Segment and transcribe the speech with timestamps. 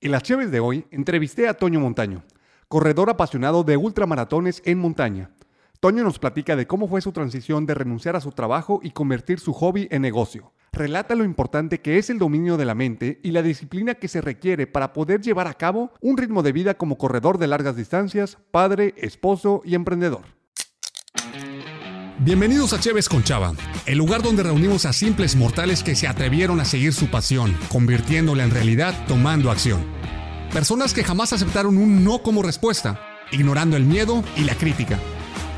[0.00, 2.22] En las Cheves de hoy entrevisté a Toño Montaño,
[2.68, 5.32] corredor apasionado de ultramaratones en montaña.
[5.80, 9.40] Toño nos platica de cómo fue su transición de renunciar a su trabajo y convertir
[9.40, 10.52] su hobby en negocio.
[10.70, 14.20] Relata lo importante que es el dominio de la mente y la disciplina que se
[14.20, 18.38] requiere para poder llevar a cabo un ritmo de vida como corredor de largas distancias,
[18.52, 20.37] padre, esposo y emprendedor.
[22.20, 23.52] Bienvenidos a Cheves con Chava,
[23.86, 28.42] el lugar donde reunimos a simples mortales que se atrevieron a seguir su pasión, convirtiéndola
[28.42, 29.86] en realidad tomando acción.
[30.52, 34.98] Personas que jamás aceptaron un no como respuesta, ignorando el miedo y la crítica.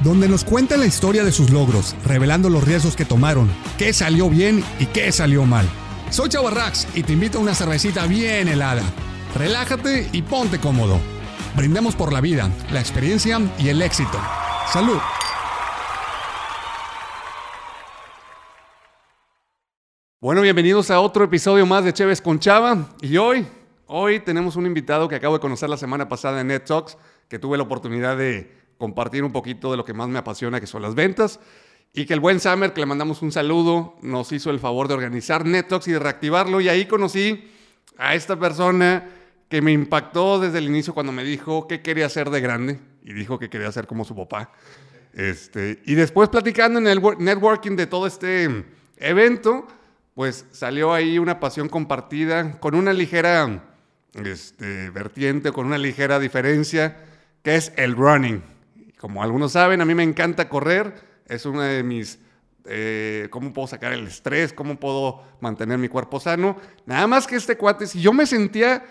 [0.04, 4.28] Donde nos cuentan la historia de sus logros, revelando los riesgos que tomaron, qué salió
[4.28, 5.66] bien y qué salió mal.
[6.10, 6.52] Soy Chava
[6.94, 8.82] y te invito a una cervecita bien helada.
[9.34, 11.00] Relájate y ponte cómodo.
[11.56, 14.20] Brindemos por la vida, la experiencia y el éxito.
[14.70, 14.98] ¡Salud!
[20.22, 22.90] Bueno, bienvenidos a otro episodio más de Chévez con Chava.
[23.00, 23.46] Y hoy,
[23.86, 27.38] hoy tenemos un invitado que acabo de conocer la semana pasada en Net Talks, que
[27.38, 30.82] tuve la oportunidad de compartir un poquito de lo que más me apasiona, que son
[30.82, 31.40] las ventas.
[31.94, 34.92] Y que el buen Summer, que le mandamos un saludo, nos hizo el favor de
[34.92, 36.60] organizar Net Talks y de reactivarlo.
[36.60, 37.50] Y ahí conocí
[37.96, 39.08] a esta persona
[39.48, 42.78] que me impactó desde el inicio cuando me dijo qué quería hacer de grande.
[43.04, 44.52] Y dijo que quería ser como su papá.
[45.14, 48.66] Este, y después platicando en el networking de todo este
[48.98, 49.66] evento,
[50.20, 53.64] pues salió ahí una pasión compartida con una ligera
[54.12, 56.98] este, vertiente, con una ligera diferencia,
[57.42, 58.42] que es el running.
[58.98, 60.92] Como algunos saben, a mí me encanta correr,
[61.26, 62.18] es una de mis...
[62.66, 66.58] Eh, cómo puedo sacar el estrés, cómo puedo mantener mi cuerpo sano.
[66.84, 68.84] Nada más que este cuate, si yo me sentía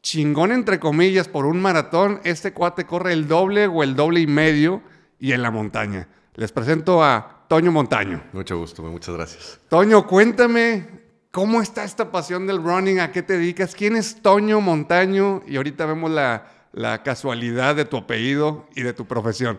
[0.00, 4.26] chingón entre comillas por un maratón, este cuate corre el doble o el doble y
[4.26, 4.80] medio
[5.18, 6.08] y en la montaña.
[6.34, 8.22] Les presento a Toño Montaño.
[8.32, 9.60] Mucho gusto, muchas gracias.
[9.68, 10.88] Toño, cuéntame
[11.30, 15.56] cómo está esta pasión del running, a qué te dedicas, quién es Toño Montaño y
[15.56, 19.58] ahorita vemos la, casualidad de tu apellido y de tu profesión.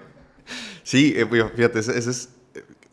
[0.82, 2.30] Sí, eh, fíjate, ese, es,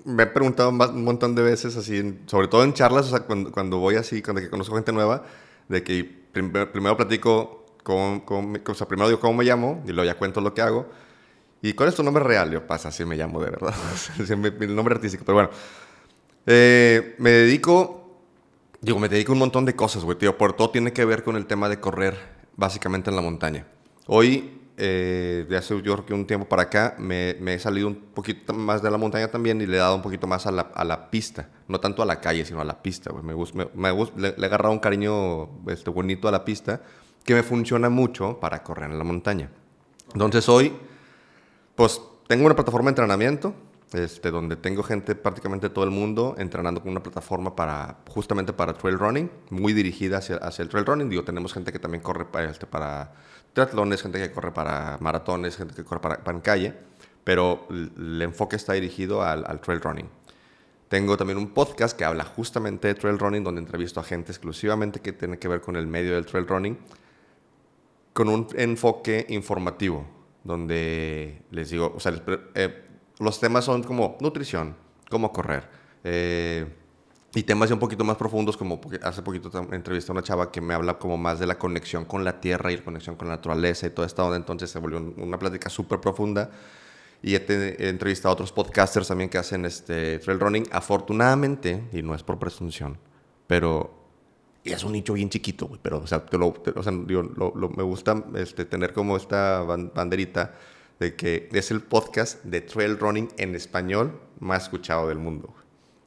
[0.04, 3.78] me he preguntado un montón de veces así, sobre todo en charlas, o sea, cuando,
[3.78, 5.24] voy así, cuando conozco gente nueva,
[5.70, 6.04] de que
[6.34, 10.42] primero platico con, con, o sea, primero digo cómo me llamo y luego ya cuento
[10.42, 10.90] lo que hago
[11.62, 12.50] ¿Y cuál es tu nombre real?
[12.50, 13.74] Yo, pasa, así me llamo de verdad.
[14.58, 15.50] mi, nombre artístico, pero bueno.
[16.46, 18.20] Eh, me dedico,
[18.80, 20.38] digo, me dedico a un montón de cosas, güey, tío.
[20.38, 22.16] Por todo tiene que ver con el tema de correr,
[22.56, 23.66] básicamente en la montaña.
[24.06, 27.96] Hoy, eh, de hace yo creo que un tiempo para acá, me, he salido un
[27.96, 30.62] poquito más de la montaña también y le he dado un poquito más a la,
[30.74, 31.50] a la pista.
[31.68, 33.22] No tanto a la calle, sino a la pista, güey.
[33.22, 36.80] Me, gusta, me, le, le, he agarrado un cariño este, bonito a la pista
[37.22, 39.50] que me funciona mucho para correr en la montaña.
[40.14, 40.72] Entonces hoy
[41.80, 43.54] pues tengo una plataforma de entrenamiento,
[43.94, 48.74] este, donde tengo gente prácticamente todo el mundo entrenando con una plataforma para justamente para
[48.74, 51.08] trail running, muy dirigida hacia, hacia el trail running.
[51.08, 53.14] Digo, tenemos gente que también corre para, este, para
[53.54, 56.74] triatlones, gente que corre para maratones, gente que corre para, para calle,
[57.24, 60.10] pero el enfoque está dirigido al, al, trail running.
[60.90, 65.00] Tengo también un podcast que habla justamente de trail running, donde entrevisto a gente exclusivamente
[65.00, 66.76] que tiene que ver con el medio del trail running,
[68.12, 72.12] con un enfoque informativo donde les digo, o sea,
[72.54, 72.84] eh,
[73.18, 74.76] los temas son como nutrición,
[75.08, 75.68] cómo correr,
[76.04, 76.66] eh,
[77.34, 80.60] y temas ya un poquito más profundos, como hace poquito entrevisté a una chava que
[80.60, 83.36] me habla como más de la conexión con la tierra y la conexión con la
[83.36, 86.50] naturaleza y toda esta onda, entonces se volvió una plática súper profunda.
[87.22, 90.66] Y he, entrevistado a otros podcasters también que hacen este trail running.
[90.72, 92.98] Afortunadamente, y no es por presunción,
[93.46, 93.99] pero
[94.62, 96.24] y es un nicho bien chiquito, güey, pero, o sea,
[96.74, 100.54] o sea me gusta este, tener como esta banderita
[100.98, 105.54] de que es el podcast de trail running en español más escuchado del mundo.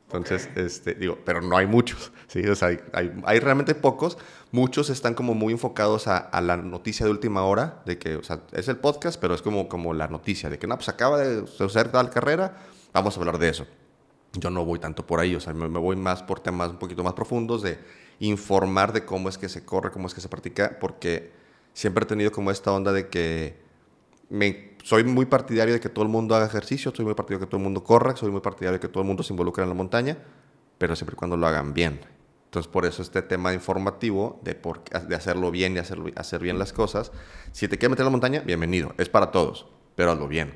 [0.06, 2.47] Entonces, este, digo, pero no hay muchos, ¿sí?
[2.47, 4.19] O sea, hay, hay, hay realmente pocos.
[4.52, 8.24] Muchos están como muy enfocados a, a, la noticia de última hora, de que, o
[8.24, 11.18] sea, es el podcast, pero es como, como la noticia, de que, no, pues acaba
[11.18, 12.59] de suceder tal carrera,
[12.94, 13.66] vamos a hablar de eso.
[14.34, 16.78] Yo no voy tanto por ahí, o sea, me, me voy más por temas un
[16.78, 17.80] poquito más profundos de
[18.19, 21.31] informar de cómo es que se corre, cómo es que se practica, porque
[21.74, 23.61] siempre he tenido como esta onda de que
[24.29, 27.46] me, soy muy partidario de que todo el mundo haga ejercicio, soy muy partidario de
[27.46, 29.64] que todo el mundo corra, soy muy partidario de que todo el mundo se involucre
[29.64, 30.17] en la montaña,
[30.78, 32.02] pero siempre y cuando lo hagan bien.
[32.46, 36.59] Entonces, por eso este tema informativo de, por, de hacerlo bien y hacerlo, hacer bien
[36.59, 37.11] las cosas.
[37.52, 39.66] Si te quieres meter en la montaña, bienvenido, es para todos,
[39.96, 40.53] pero hazlo bien.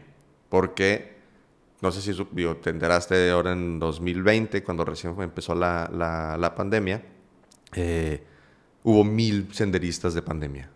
[0.49, 1.17] Porque,
[1.81, 2.23] no sé si
[2.61, 7.03] te enteraste ahora en 2020, cuando recién empezó la, la, la pandemia,
[7.77, 8.23] eh,
[8.83, 10.69] hubo mil senderistas de pandemia.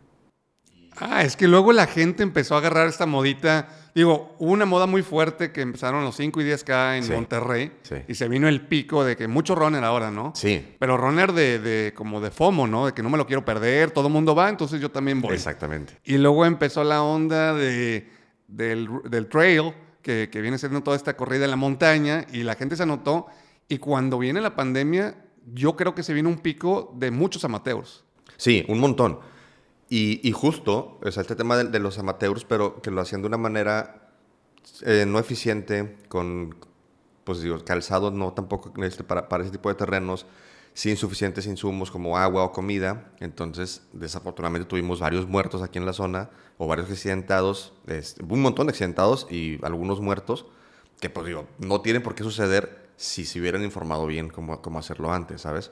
[0.98, 3.70] Ah, es que luego la gente empezó a agarrar esta modita.
[3.96, 7.72] Digo, hubo una moda muy fuerte que empezaron los 5 y 10K en Sí, Monterrey.
[7.82, 7.96] sí.
[8.08, 10.32] Y se vino el pico de que mucho runner ahora, ¿no?
[10.36, 12.86] Sí, Pero runner de, de como de FOMO, ¿no?
[12.86, 15.34] De que no me lo quiero perder, todo el mundo va, entonces yo también voy.
[15.34, 15.98] exactamente.
[16.04, 18.08] Y luego empezó la onda de,
[18.48, 22.56] del, del trail, que, que viene siendo toda esta corrida en la montaña, y la
[22.56, 23.26] gente se anotó.
[23.68, 25.16] Y cuando viene la pandemia,
[25.54, 28.04] yo creo que se viene un pico de muchos amateurs.
[28.38, 29.20] Sí, un montón.
[29.94, 33.38] Y, justo, o sea, este tema de, los amateurs, pero que lo hacían de una
[33.38, 34.10] manera
[34.86, 36.56] eh, no eficiente, con,
[37.26, 40.26] pues digo, calzado no tampoco este, para, para ese tipo de terrenos,
[40.74, 43.12] sin suficientes insumos como agua o comida.
[43.20, 47.74] Entonces, desafortunadamente tuvimos varios muertos aquí en la zona, o varios accidentados,
[48.30, 50.46] un montón de accidentados y algunos muertos,
[51.00, 54.78] que pues digo, no tienen por qué suceder si se hubieran informado bien cómo, cómo
[54.78, 55.72] hacerlo antes, ¿sabes?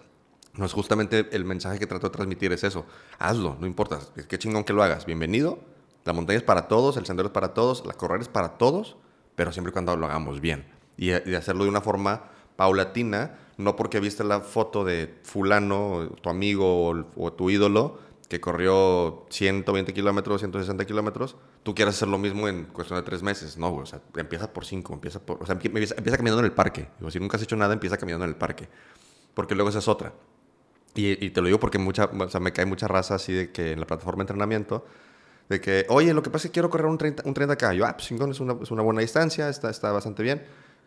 [0.54, 2.88] No es justamente el mensaje que trato de transmitir, es eso.
[3.20, 4.00] Hazlo, no importa.
[4.28, 5.06] Qué chingón que lo hagas.
[5.06, 5.60] Bienvenido.
[6.06, 8.98] La montaña es para todos, el sendero es para todos, la correr es para todos,
[9.36, 10.66] pero siempre y cuando lo hagamos bien.
[10.98, 16.30] Y, y hacerlo de una forma paulatina, no porque viste la foto de fulano, tu
[16.32, 18.00] amigo o tu ídolo,
[18.30, 23.24] que corrió 120 kilómetros, 160 kilómetros, tú quieras hacer lo mismo en cuestión de tres
[23.24, 23.58] meses.
[23.58, 25.42] No, güey, o sea, empieza por cinco, empieza por...
[25.42, 26.90] O sea, empieza, empieza caminando en el parque.
[27.00, 28.70] Digo, si nunca has hecho nada, empieza caminando en el parque.
[29.34, 30.14] Porque luego esa es otra.
[30.94, 33.52] Y, y te lo digo porque mucha, o sea, me cae mucha raza así de
[33.52, 34.86] que en la plataforma de entrenamiento,
[35.50, 37.74] de que, oye, lo que pasa es que quiero correr un 30, un 30K.
[37.74, 40.46] Yo, ah, pues chingón, es una, es una buena distancia, está, está bastante bien.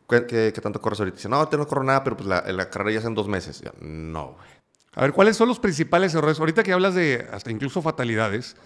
[0.08, 1.16] ¿Qué, qué, qué tanto corres ahorita?
[1.16, 3.26] Dice, no, ahorita no corro nada, pero pues la, la carrera ya es en dos
[3.26, 3.60] meses.
[3.62, 4.51] Yo, no, güey.
[4.94, 6.38] A ver, ¿cuáles son los principales errores?
[6.38, 8.56] Ahorita que hablas de hasta incluso fatalidades,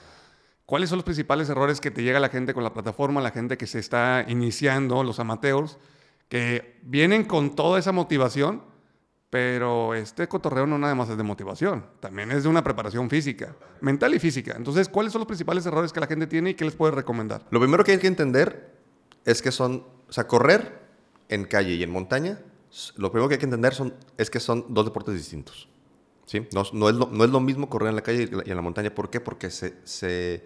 [0.64, 3.56] ¿cuáles son los principales errores que te llega la gente con la plataforma, la gente
[3.56, 5.78] que se está iniciando, los amateurs,
[6.28, 8.62] que vienen con toda esa motivación,
[9.31, 13.55] pero este cotorreo no nada más es de motivación, también es de una preparación física,
[13.81, 14.55] mental y física.
[14.56, 17.44] Entonces, ¿cuáles son los principales errores que la gente tiene y qué les puedes recomendar?
[17.50, 18.75] Lo primero que hay que entender
[19.25, 20.81] es que son, o sea, correr
[21.28, 22.40] en calle y en montaña,
[22.96, 25.69] lo primero que hay que entender son, es que son dos deportes distintos.
[26.52, 26.73] No, es
[27.31, 28.94] lo, mismo correr en la calle y en la montaña.
[28.94, 29.20] ¿Por qué?
[29.20, 30.44] Porque se, se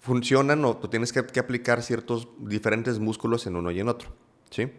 [0.00, 4.10] funcionan o tú tienes que, aplicar ciertos diferentes músculos en uno y en otro.
[4.50, 4.72] ¿sí?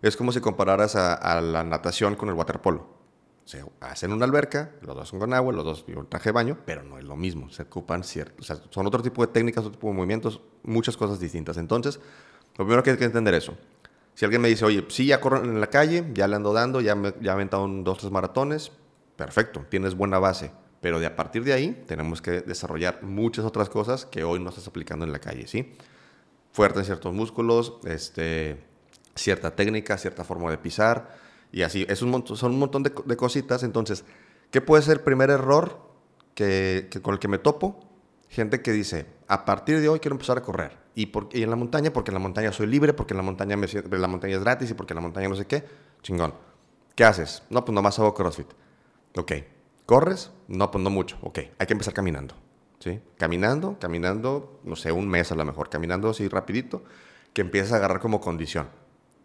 [0.00, 2.96] Es como si compararas a, la natación con el waterpolo.
[3.44, 6.58] Se hacen una alberca, los dos son con agua, los dos con traje de baño,
[6.66, 7.50] pero no es lo mismo.
[7.50, 11.56] Se ocupan ciertos, son otro tipo de técnicas, otro tipo de movimientos, muchas cosas distintas.
[11.56, 11.98] Entonces,
[12.56, 13.56] lo primero que hay que entender eso.
[14.14, 16.80] Si alguien me dice, oye, sí, ya corro en la calle, ya le ando dando,
[16.80, 18.70] ya me he aventado un, dos, tres maratones,
[19.18, 20.50] perfecto, tienes buena base.
[20.80, 24.48] Pero de a partir de ahí tenemos que desarrollar muchas otras cosas que hoy no
[24.48, 25.74] estás aplicando en la calle, ¿sí?
[26.52, 28.64] Fuerte en ciertos músculos, este,
[29.16, 31.18] cierta técnica, cierta forma de pisar,
[31.50, 31.84] y así.
[31.88, 33.64] Es un montón, son un montón de, de, cositas.
[33.64, 34.04] Entonces,
[34.52, 35.80] ¿qué puede ser el primer error
[36.34, 37.80] que, con el que me topo?
[38.28, 40.78] Gente que dice, a partir de hoy quiero empezar a correr.
[40.94, 43.22] Y, por, y en la montaña, porque en la montaña soy libre, porque en la
[43.22, 45.64] montaña, la montaña es gratis y porque en la montaña no sé qué.
[46.02, 46.34] Chingón.
[46.94, 47.42] ¿Qué haces?
[47.50, 48.48] No, pues nomás hago CrossFit.
[49.16, 49.32] Ok.
[49.86, 50.32] ¿Corres?
[50.48, 51.18] No, pues no mucho.
[51.22, 51.38] Ok.
[51.58, 52.34] Hay que empezar caminando.
[52.78, 53.00] ¿Sí?
[53.16, 55.68] Caminando, caminando, no sé, un mes a lo mejor.
[55.68, 56.84] Caminando así rapidito,
[57.32, 58.68] que empiezas a agarrar como condición.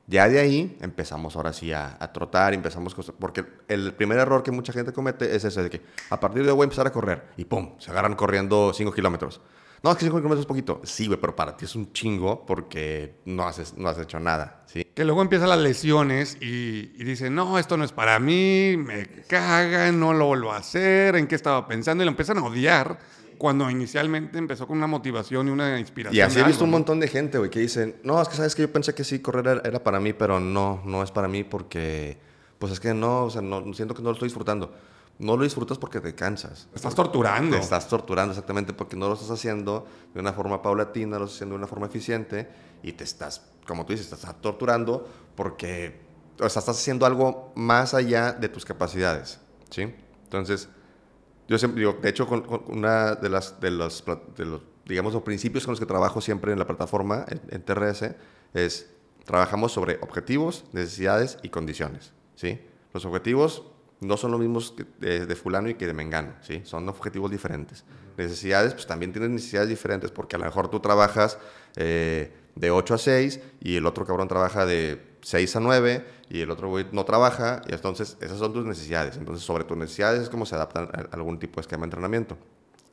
[0.07, 4.51] Ya de ahí empezamos ahora sí a, a trotar, empezamos, porque el primer error que
[4.51, 6.91] mucha gente comete es ese de que a partir de hoy voy a empezar a
[6.91, 9.39] correr y pum, se agarran corriendo 5 kilómetros.
[9.83, 10.81] No, es que 5 kilómetros es poquito.
[10.85, 14.63] Sí, güey, pero para ti es un chingo porque no has, no has hecho nada,
[14.65, 14.85] ¿sí?
[14.95, 19.06] Que luego empiezan las lesiones y, y dicen, no, esto no es para mí, me
[19.27, 22.01] cagan, no lo vuelvo a hacer, ¿en qué estaba pensando?
[22.01, 22.97] Y lo empiezan a odiar
[23.38, 26.18] cuando inicialmente empezó con una motivación y una inspiración.
[26.18, 28.56] Y así he visto un montón de gente, güey, que dicen, no, es que sabes
[28.56, 31.28] que yo pensé que sí, correr era, era, para mí, pero no, no es para
[31.28, 32.18] mí porque,
[32.57, 34.73] pues es que no, o sea, no, siento que no lo estoy disfrutando.
[35.20, 36.68] No lo disfrutas porque te cansas.
[36.72, 37.56] Te estás torturando.
[37.56, 41.38] Te estás torturando, exactamente, porque no lo estás haciendo de una forma paulatina, lo estás
[41.38, 42.50] haciendo de una forma eficiente
[42.82, 46.02] y te estás, como tú dices, te estás torturando porque,
[46.36, 49.40] o sea, estás haciendo algo más allá de tus capacidades,
[49.70, 49.94] ¿sí?
[50.24, 50.68] Entonces,
[51.48, 54.04] yo siempre digo, de hecho, con, con una de las, de los,
[54.36, 57.64] de los, digamos, los principios con los que trabajo siempre en la plataforma, en, en,
[57.64, 58.16] TRS,
[58.54, 58.90] es,
[59.26, 62.60] trabajamos sobre objetivos, necesidades y condiciones, ¿sí?
[62.94, 63.64] Los objetivos
[64.04, 66.62] no son los mismos de, de, fulano y que de mengano, ¿sí?
[66.64, 67.83] Son objetivos diferentes.
[68.18, 71.38] Necesidades, pues también tienes necesidades diferentes, porque a lo mejor tú trabajas
[71.76, 76.42] eh, de 8 a 6 y el otro cabrón trabaja de 6 a 9 y
[76.42, 79.18] el otro no trabaja y entonces esas son tus necesidades.
[79.18, 82.38] Entonces sobre tus necesidades es como se adaptan a algún tipo de esquema de entrenamiento.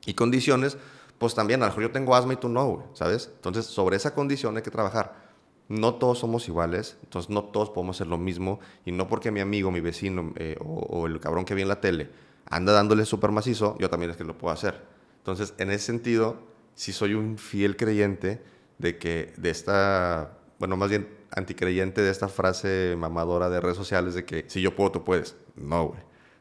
[0.07, 0.79] Y condiciones,
[1.19, 3.31] pues también, a lo mejor yo tengo asma y tú no, ¿sabes?
[3.35, 5.30] Entonces sobre esa condición hay que trabajar.
[5.71, 9.39] No todos somos iguales, entonces no todos podemos hacer lo mismo y no porque mi
[9.39, 12.11] amigo, mi vecino eh, o, el cabrón que vi en la tele
[12.47, 14.83] anda dándole súper macizo, yo también es que lo puedo hacer.
[15.19, 16.43] Entonces, en ese sentido,
[16.75, 18.43] sí soy un fiel creyente
[18.79, 24.15] de que de esta, bueno, más bien anticreyente de esta frase mamadora de redes sociales
[24.15, 25.37] de que si yo puedo, tú puedes.
[25.55, 26.01] No, güey.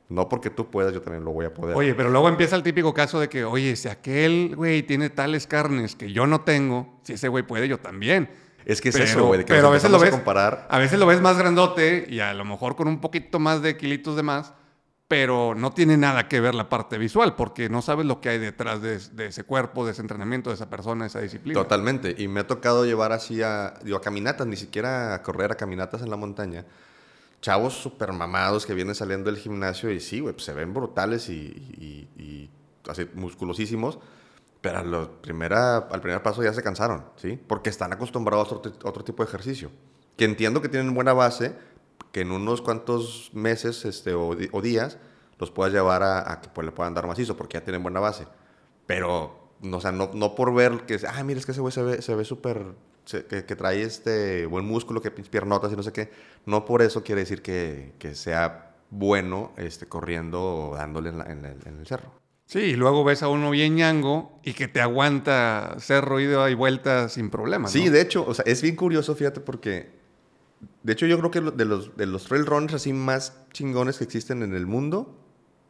[0.10, 1.76] No porque tú puedas, yo también lo voy a poder.
[1.76, 5.46] Oye, pero luego empieza el típico caso de que, oye, si aquel güey tiene tales
[5.46, 8.49] carnes que yo no tengo, si ese güey puede, yo también.
[8.66, 10.68] Es que es Pero- eso, güey, pero a veces lo ves- comparar.
[10.70, 13.78] A veces lo ves más grandote y a lo mejor con un poquito más de
[13.78, 14.54] kilitos de más,
[15.08, 18.38] pero no tiene nada que ver la parte visual, porque no sabes lo que hay
[18.38, 21.60] detrás de, de ese cuerpo, de ese entrenamiento, de esa persona, de esa disciplina.
[21.60, 22.14] Totalmente.
[22.16, 25.56] Y me ha tocado llevar así a, digo, a caminatas, ni siquiera a correr, a
[25.56, 26.64] caminatas en la montaña.
[27.42, 31.30] Chavos súper mamados que vienen saliendo del gimnasio y sí, güey, pues se ven brutales
[31.30, 32.50] y, y- y
[32.88, 33.98] así musculosísimos.
[34.62, 37.40] Pero a lo primera, al primer paso ya se cansaron, ¿sí?
[37.48, 39.72] Porque están acostumbrados a otro, otro tipo de ejercicio.
[40.18, 41.56] Que entiendo que tienen buena base,
[42.12, 44.98] que en unos cuantos meses este, o, o días
[45.38, 48.28] los puedas llevar a, que pues, le puedan dar macizo, porque ya tienen buena base.
[48.86, 51.72] Pero, no, o sea, no, no por ver que, ah, mira, es que ese güey
[51.72, 52.74] se ve se ve súper,
[53.06, 56.12] se- que, que trae este buen músculo, que piernotas y no sé qué.
[56.46, 61.46] No por eso quiere decir que, que sea bueno este, corriendo o dándole en, en
[61.46, 62.12] el- en el cerro.
[62.50, 66.56] Sí, y luego ves a uno bien ñango y que te aguanta cerro ida y
[66.56, 67.72] vuelta sin problemas.
[67.72, 67.92] Sí, ¿no?
[67.92, 69.92] de hecho, o sea, es bien curioso, fíjate, porque
[70.82, 74.04] de hecho yo creo que de los, de los trail runners así más chingones que
[74.04, 75.16] existen en el mundo,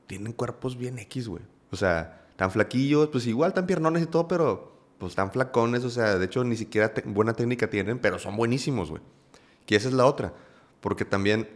[0.07, 1.43] tienen cuerpos bien X, güey.
[1.69, 5.89] O sea, tan flaquillos, pues igual tan piernones y todo, pero pues tan flacones, o
[5.89, 9.01] sea, de hecho ni siquiera buena técnica tienen, pero son buenísimos, güey.
[9.65, 10.33] Que esa es la otra,
[10.79, 11.49] porque también,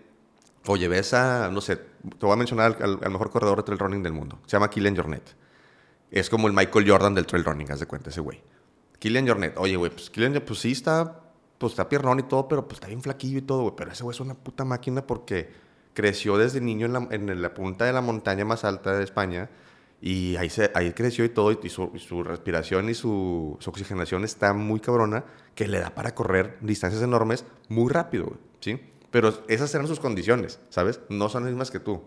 [0.67, 3.79] oye, ves a, no sé, te voy a mencionar al, al- mejor corredor de trail
[3.79, 5.35] running del mundo, se llama Kylian Jornet.
[6.11, 8.41] Es como el Michael Jordan del trail running, haz de cuenta ese güey.
[8.99, 11.21] Kylian Jornet, oye, güey, pues Kylian, pues sí está,
[11.57, 13.73] pues está piernón y todo, pero pues está bien flaquillo y todo, güey.
[13.75, 15.49] Pero ese güey es una puta máquina porque
[15.93, 19.49] creció desde niño en la, en la punta de la montaña más alta de España
[20.01, 23.69] y ahí, se, ahí creció y todo, y su, y su respiración y su, su
[23.69, 25.23] oxigenación está muy cabrona,
[25.55, 28.81] que le da para correr distancias enormes muy rápido, güey, ¿sí?
[29.13, 30.99] Pero esas eran sus condiciones, ¿sabes?
[31.07, 32.01] No son las mismas que tú.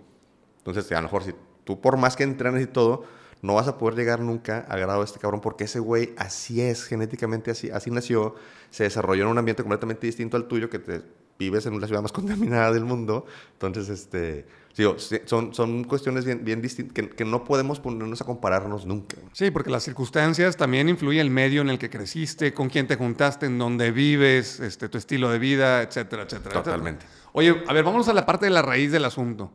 [0.59, 3.05] Entonces, a lo mejor si tú por más que entrenes y todo,
[3.43, 6.61] no vas a poder llegar nunca al grado de este cabrón porque ese güey así
[6.61, 8.35] es, genéticamente así, así nació,
[8.71, 11.03] se desarrolló en un ambiente completamente distinto al tuyo, que te
[11.39, 13.25] vives en la ciudad más contaminada del mundo.
[13.53, 14.45] Entonces, este,
[14.83, 18.87] digo, sí, son, son cuestiones bien, bien distintas que, que no podemos ponernos a compararnos
[18.87, 19.17] nunca.
[19.33, 22.97] Sí, porque las circunstancias también influyen el medio en el que creciste, con quién te
[22.97, 26.51] juntaste, en dónde vives, este, tu estilo de vida, etcétera, etcétera.
[26.51, 26.63] etcétera.
[26.63, 27.07] Totalmente.
[27.33, 29.53] Oye, a ver, vamos a la parte de la raíz del asunto.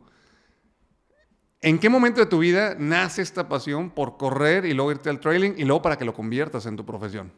[1.60, 5.20] ¿En qué momento de tu vida nace esta pasión por correr y luego irte al
[5.20, 7.32] trailing y luego para que lo conviertas en tu profesión?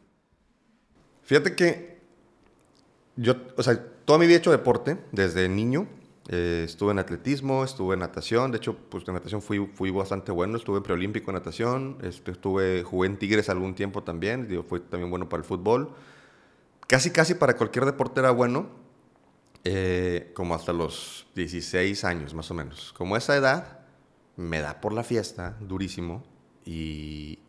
[1.21, 2.01] Fíjate que
[3.15, 5.87] yo, o sea, toda mi vida he hecho deporte desde niño.
[6.29, 8.51] Eh, estuve en atletismo, estuve en natación.
[8.51, 10.57] De hecho, pues en natación fui, fui bastante bueno.
[10.57, 11.97] Estuve en preolímpico en natación.
[12.01, 14.47] Este, estuve, jugué en Tigres algún tiempo también.
[14.47, 15.91] Digo, fui también bueno para el fútbol.
[16.87, 18.69] Casi, casi para cualquier deporte era bueno.
[19.63, 22.93] eh, como hasta los 16 años, más o menos.
[22.97, 23.79] Como esa edad,
[24.37, 26.23] me da por la fiesta, durísimo.
[26.65, 27.39] Y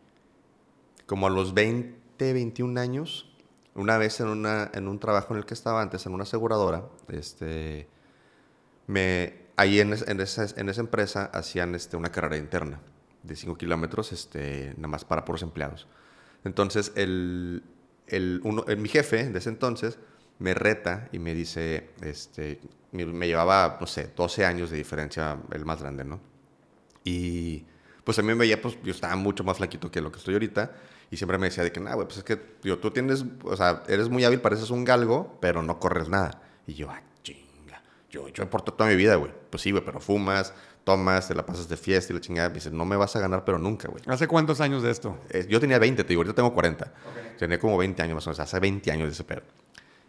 [1.05, 3.31] como a los 20, 21 años,
[3.75, 6.89] una vez en, una, en un trabajo en el que estaba antes, en una aseguradora,
[7.09, 7.87] este,
[8.87, 12.81] me, ahí en, en esa, en esa empresa hacían este, una carrera interna
[13.23, 15.87] de 5 kilómetros, este, nada más para puros empleados.
[16.43, 17.63] Entonces, el,
[18.07, 19.99] el, uno, el- mi jefe de ese entonces
[20.39, 22.59] me reta y me dice, este,
[22.91, 26.19] me, me llevaba, no sé, 12 años de diferencia, el más grande, ¿no?
[27.03, 27.65] Y
[28.03, 30.35] pues a mí me veía, pues yo estaba mucho más flaquito que lo que estoy
[30.35, 30.73] ahorita.
[31.11, 33.83] Y siempre me decía de que, nada, güey, pues es que tú tienes, o sea,
[33.87, 36.41] eres muy hábil, pareces un galgo, pero no corres nada.
[36.67, 37.01] Y yo, ah.
[38.09, 39.31] Yo, yo deporto toda mi vida, güey.
[39.49, 42.49] Pues sí, güey, pero fumas, tomas, te la pasas de fiesta y la chingada.
[42.49, 44.01] Me dice, no me vas a ganar, pero nunca, güey.
[44.07, 45.17] ¿Hace cuántos años de esto?
[45.29, 46.93] Eh, Yo tenía 20, te digo, ahorita tengo 40.
[47.37, 49.41] Tenía como 20 años más o menos, hace 20 años de ese pedo.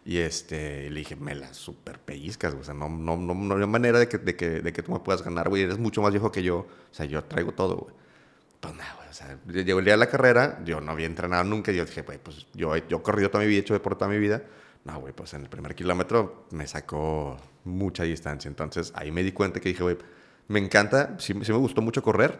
[0.05, 2.61] Y este, le dije, me la super pellizcas, güey.
[2.61, 4.93] O sea, no, no, no, no hay manera de que, de, que, de que tú
[4.93, 5.63] me puedas ganar, güey.
[5.63, 6.59] Eres mucho más viejo que yo.
[6.59, 7.93] O sea, yo traigo todo, güey.
[8.61, 9.09] Pues nada, güey.
[9.09, 11.71] O sea, llegó el día de la carrera, yo no había entrenado nunca.
[11.71, 13.99] Y yo dije, güey, pues yo, yo he corrido toda mi vida, he hecho deporte
[13.99, 14.41] toda mi vida.
[14.85, 18.47] No, güey, pues en el primer kilómetro me sacó mucha distancia.
[18.49, 19.97] Entonces ahí me di cuenta que dije, güey,
[20.47, 22.39] me encanta, sí, sí me gustó mucho correr.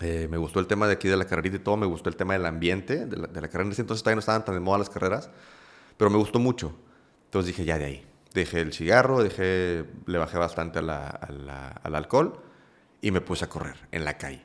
[0.00, 2.16] Eh, me gustó el tema de aquí de la carrerita y todo, me gustó el
[2.16, 3.66] tema del ambiente de la, de la carrera.
[3.66, 5.30] En ese entonces todavía no estaban tan de moda las carreras,
[5.96, 6.74] pero me gustó mucho.
[7.26, 8.06] Entonces dije, ya de ahí.
[8.34, 12.40] Dejé el cigarro, dejé, le bajé bastante a la- a la- al alcohol
[13.00, 14.42] y me puse a correr en la calle.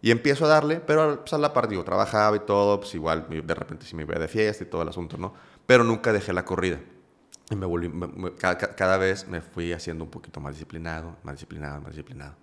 [0.00, 3.26] Y empiezo a darle, pero pues, a la par, digo, trabajaba y todo, pues igual
[3.28, 5.34] de repente sí me iba de fiesta y todo el asunto, ¿no?
[5.66, 6.78] Pero nunca dejé la corrida.
[7.50, 10.54] Y me volví, me- me- cada, ca- cada vez me fui haciendo un poquito más
[10.54, 12.34] disciplinado, más disciplinado, más disciplinado.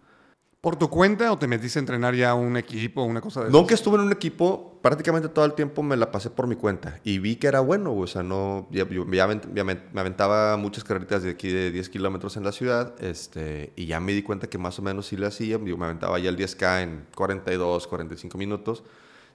[0.62, 3.74] ¿Por tu cuenta o te metiste a entrenar ya un equipo, una cosa de Nunca
[3.74, 7.20] estuve en un equipo, prácticamente todo el tiempo me la pasé por mi cuenta y
[7.20, 11.32] vi que era bueno, o sea, no, ya, yo, ya me, aventaba muchas carreritas de
[11.32, 14.80] aquí de 10 kilómetros en la ciudad este, y ya me di cuenta que más
[14.80, 18.84] o menos sí lo hacía, digo, me aventaba ya el 10K en 42, 45 minutos.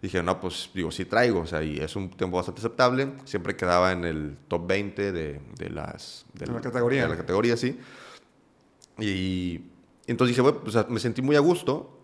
[0.01, 3.13] Dije, no, pues digo, sí traigo, o sea, y es un tiempo bastante aceptable.
[3.25, 6.25] Siempre quedaba en el top 20 de, de las...
[6.35, 7.03] De la, categoría.
[7.03, 7.79] De la categoría, sí.
[8.99, 9.61] Y
[10.07, 11.99] entonces dije, bueno, pues me sentí muy a gusto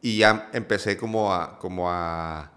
[0.00, 2.54] y ya empecé como a, como a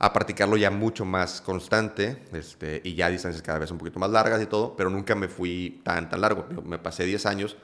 [0.00, 4.10] a practicarlo ya mucho más constante este, y ya distancias cada vez un poquito más
[4.10, 6.46] largas y todo, pero nunca me fui tan, tan largo.
[6.64, 7.56] Me pasé 10 años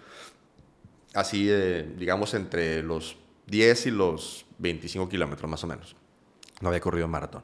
[1.15, 5.97] así, eh, digamos, entre los 10 y los 25 kilómetros más o menos.
[6.61, 7.43] No había corrido maratón.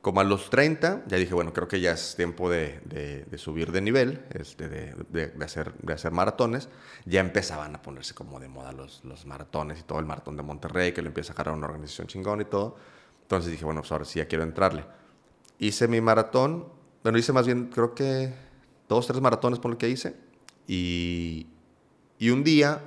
[0.00, 3.80] Como a los 30, ya dije, bueno, creo que ya es tiempo de, subir de
[3.80, 6.68] nivel, este, de, de, hacer, de hacer maratones.
[7.04, 10.42] Ya empezaban a ponerse como de moda los, los maratones y todo el maratón de
[10.42, 12.76] Monterrey, que lo empieza a agarrar una organización chingón y todo.
[13.22, 14.84] Entonces dije, bueno, pues ahora sí ya quiero entrarle.
[15.58, 16.66] Hice mi maratón,
[17.02, 18.32] bueno, hice más bien, creo que
[18.88, 20.14] dos, tres maratones por lo que hice.
[20.66, 21.48] Y,
[22.18, 22.80] y un día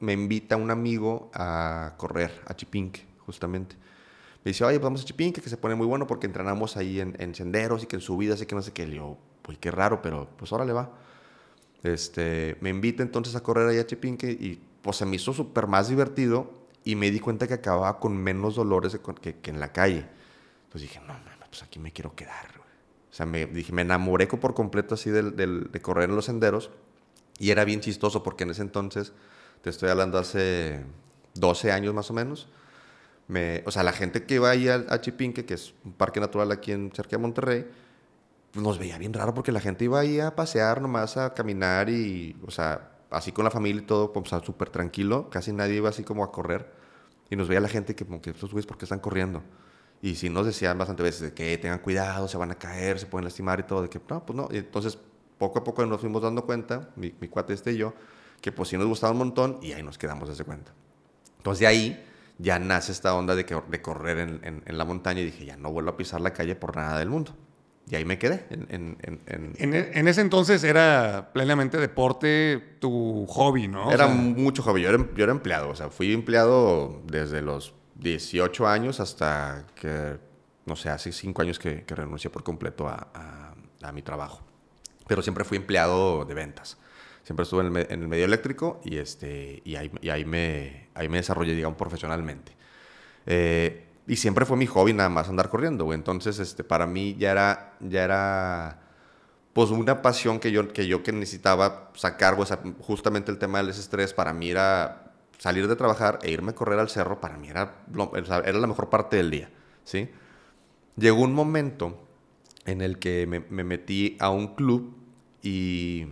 [0.00, 3.76] me invita un amigo a correr a Chipinque, justamente.
[4.46, 7.00] Me dice, oye, pues vamos a Chipinque, que se pone muy bueno porque entrenamos ahí
[7.00, 8.86] en, en senderos y que en subidas y que no sé qué.
[8.86, 10.92] Le digo, pues qué raro, pero pues ahora le va.
[11.82, 15.66] Este, me invita entonces a correr ahí a Chipinque y pues se me hizo súper
[15.66, 16.48] más divertido
[16.84, 20.06] y me di cuenta que acababa con menos dolores que, que en la calle.
[20.66, 22.46] Entonces dije, no, no, pues aquí me quiero quedar.
[23.10, 26.26] O sea, me, dije, me enamoré por completo así del, del, de correr en los
[26.26, 26.70] senderos.
[27.40, 29.12] Y era bien chistoso porque en ese entonces,
[29.62, 30.84] te estoy hablando hace
[31.34, 32.48] 12 años más o menos,
[33.28, 36.52] me, o sea, la gente que iba ahí a, Chipinque, que es un parque natural
[36.52, 37.66] aquí en cerca de Monterrey,
[38.52, 41.90] pues nos veía bien raro porque la gente iba ahí a pasear nomás, a caminar
[41.90, 45.88] y, o sea, así con la familia y todo, pues súper tranquilo, casi nadie iba
[45.88, 46.70] así como a correr.
[47.28, 49.42] Y nos veía la gente que como que estos güeyes, ¿por qué están corriendo?
[50.00, 53.06] Y si nos decían bastante veces de que tengan cuidado, se van a caer, se
[53.06, 54.48] pueden lastimar y todo, de que no, pues no.
[54.52, 54.96] Y entonces,
[55.38, 57.94] poco a poco nos fuimos dando cuenta, mi, mi cuate este y yo,
[58.40, 60.72] que pues sí nos gustaba un montón y ahí nos quedamos desde cuenta.
[61.38, 62.04] Entonces, de ahí
[62.38, 65.56] ya nace esta onda de, que, de correr en, en la montaña y dije, ya
[65.56, 67.34] no vuelvo a pisar la calle por nada del mundo.
[67.88, 68.46] Y ahí me quedé.
[68.50, 73.92] En, en, en, ese entonces era plenamente deporte tu hobby, ¿no?
[73.92, 74.82] Era mucho hobby.
[74.82, 75.68] Yo era, yo era, empleado.
[75.68, 80.18] O sea, fui empleado desde los 18 años hasta que,
[80.64, 84.42] no sé, hace 5 años que, que renuncié por completo a, a, mi trabajo.
[85.06, 86.76] Pero siempre fui empleado de ventas.
[87.26, 91.08] Siempre estuve en el, el medio eléctrico y, este, y, ahí, y ahí, me, ahí
[91.08, 92.52] me desarrollé, digamos, profesionalmente.
[93.26, 95.98] Eh, y siempre fue mi hobby nada más andar corriendo, güey.
[95.98, 98.80] Entonces, este, para mí ya era, ya era,
[99.52, 103.70] pues una pasión que yo, que yo que necesitaba sacar, sea, justamente el tema del
[103.70, 107.48] estrés, para mí era salir de trabajar e irme a correr al cerro, para mí
[107.48, 107.74] era,
[108.44, 109.50] era la mejor parte del día,
[109.82, 110.08] ¿sí?
[110.94, 112.06] Llegó un momento
[112.66, 114.96] en el que me, me metí a un club
[115.42, 116.06] y,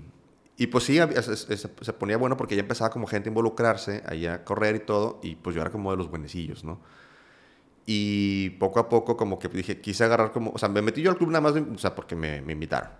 [0.56, 4.44] y pues sí, se, ponía bueno porque ya empezaba como gente a involucrarse, ahí a
[4.44, 6.80] correr y todo, y pues yo era como de los buenecillos, ¿no?
[7.86, 11.10] Y poco a poco como que dije, quise agarrar como, o sea, me metí yo
[11.10, 12.90] al club nada más, o sea, porque me, me invitaron.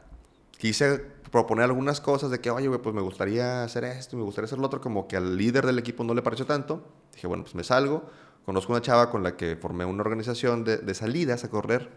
[0.58, 0.98] Quise
[1.30, 4.66] proponer algunas cosas de que, oye, pues me gustaría hacer esto, me gustaría hacer lo
[4.66, 6.86] otro, como que al líder del equipo no le pareció tanto.
[7.12, 8.08] Dije, bueno, pues me salgo.
[8.44, 11.90] Conozco una chava con la que formé una organización de, de salidas a correr.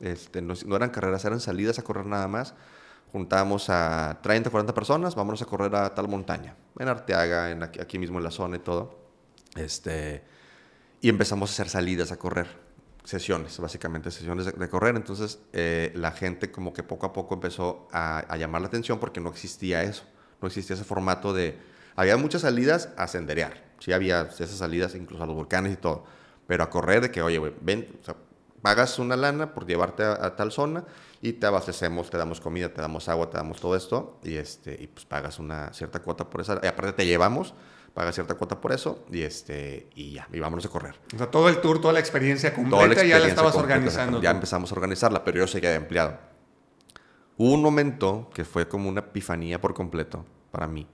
[0.00, 2.54] Este, no, eran carreras, eran salidas a correr nada más.
[3.10, 7.80] Juntábamos a 30, 40 personas, vámonos a correr a tal montaña, en Arteaga, en aquí,
[7.80, 9.02] aquí mismo en la zona y todo.
[9.56, 10.22] Este,
[11.02, 12.46] y empezamos a hacer salidas a correr,
[13.04, 14.96] sesiones, básicamente sesiones de, correr.
[14.96, 19.20] Entonces eh, la gente como que poco a poco empezó a, llamar la atención porque
[19.20, 20.04] no existía eso,
[20.40, 21.58] no existía ese formato de...
[21.96, 26.04] Había muchas salidas a senderear, sí había esas salidas incluso a los volcanes y todo,
[26.46, 28.16] pero a correr de que, oye, ven, o sea,
[28.62, 30.84] pagas una lana por llevarte a, tal zona
[31.20, 34.76] y te abastecemos, te damos comida, te damos agua, te damos todo esto y, este,
[34.80, 37.54] y pues pagas una cierta cuota por esa, y aparte te llevamos
[37.94, 40.94] paga cierta cuota por eso y este y ya, y vámonos a correr.
[41.14, 44.20] O sea, todo el tour, toda la experiencia completa ya la estabas organizando.
[44.20, 46.18] Ya empezamos a organizarla, pero yo seguía de empleado.
[47.36, 50.86] Hubo un momento que fue como una epifanía por completo para mí.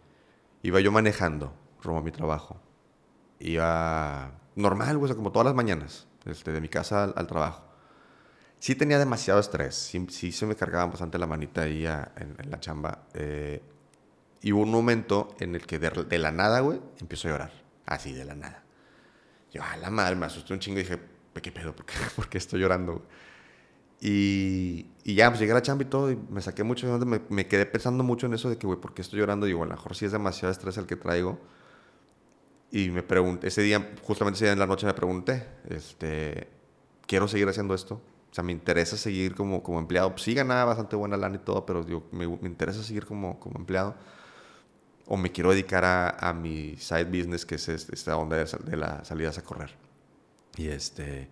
[0.63, 1.53] Iba yo manejando
[1.83, 2.61] rumbo a mi trabajo.
[3.39, 7.65] Iba normal, o sea, como todas las mañanas, este, de mi casa al, trabajo.
[8.59, 12.51] Sí tenía demasiado estrés, sí, sí, se me cargaba bastante la manita ahí en, en,
[12.51, 13.05] la chamba.
[13.15, 13.63] Eh,
[14.43, 17.53] y hubo un momento en el que de, la nada, güey, empiezo a llorar.
[17.87, 18.63] Así, de la nada.
[19.53, 20.99] Yo, a la madre, me asusté un chingo y dije,
[21.43, 21.75] ¿qué pedo?
[21.75, 23.07] ¿Por qué, ¿Por qué estoy llorando?
[24.01, 27.21] Y, y, ya, pues llegué a la chamba y todo, y me saqué mucho, me,
[27.29, 29.47] me quedé pensando mucho en eso de que, güey, ¿por qué estoy llorando?
[29.47, 31.41] Digo, a lo mejor sí es demasiado estrés el que traigo.
[32.71, 36.49] Y me pregunté, ese día, justamente ese día en la noche me pregunté, este,
[37.07, 37.95] quiero seguir haciendo esto.
[38.31, 40.13] O sea, me interesa seguir como, como empleado.
[40.19, 43.59] Sí ganaba bastante buena lana y todo, pero digo, me, me interesa seguir como, como
[43.59, 43.95] empleado.
[45.07, 48.45] O me quiero dedicar a, a mi side business, que es este- esta onda de,
[48.65, 49.71] de las salidas a correr.
[50.59, 51.31] Y este,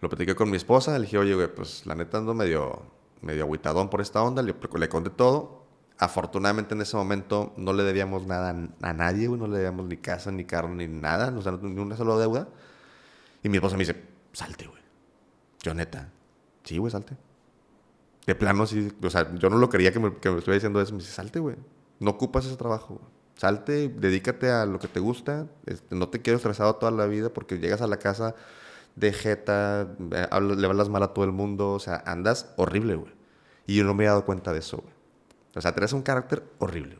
[0.00, 0.92] lo platiqué con mi esposa.
[0.98, 2.82] Le dije, oye, güey, pues la neta ando medio,
[3.22, 4.42] medio agüitadón por esta onda.
[4.42, 5.63] Le, le conté todo.
[5.98, 9.28] Afortunadamente en ese momento no le debíamos nada a, nadie.
[9.28, 11.32] No le debíamos ni casa, ni carro, ni nada.
[11.36, 12.48] O sea, ni una sola deuda.
[13.42, 14.02] Y mi esposa me dice,
[14.32, 14.82] salte, güey.
[15.62, 16.10] Yo neta,
[16.64, 17.16] sí, güey, salte.
[18.26, 18.92] De plano, sí.
[19.02, 20.92] O sea, yo no lo quería que me, que me estuviera diciendo eso.
[20.92, 21.56] Me dice, salte, güey.
[22.00, 23.14] No ocupas ese trabajo, güey.
[23.36, 25.46] Salte, dedícate a lo que te gusta.
[25.66, 28.34] Este, no te quiero estresado toda la vida porque llegas a la casa
[28.96, 31.72] de jeta, eh, le hablas mal a todo el mundo.
[31.72, 33.12] O sea, andas horrible, güey.
[33.66, 34.93] Y yo no me he dado cuenta de eso, güey.
[35.56, 36.98] O sea, traes un carácter horrible.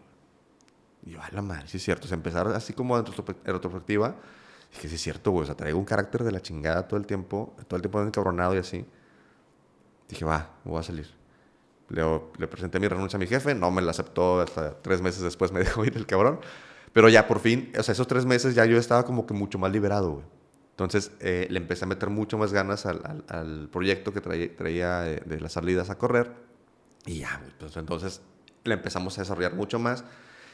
[1.05, 2.05] Y yo, a la madre, sí es cierto.
[2.07, 4.17] O sea, empezar así como en retrospe- en retrospectiva.
[4.73, 5.43] Dije, sí es cierto, güey.
[5.43, 7.55] O sea, traigo un carácter de la chingada todo el tiempo.
[7.69, 8.87] Todo el tiempo encabronado y así.
[10.09, 11.09] Dije, va, voy a salir.
[11.89, 12.03] Le,
[12.39, 15.53] le presenté mi renuncia a mi jefe, no me la aceptó, hasta tres meses después
[15.53, 16.41] me dejó ir el cabrón.
[16.93, 19.59] Pero ya por fin, o sea, esos tres meses ya yo estaba como que mucho
[19.59, 20.25] más liberado, güey.
[20.71, 24.57] Entonces eh, le empecé a meter mucho más ganas al, al- al proyecto que traía,
[24.57, 26.33] traía de, de las salidas a correr.
[27.07, 28.23] Y ya, pues entonces
[28.65, 30.05] le empezamos a desarrollar mucho más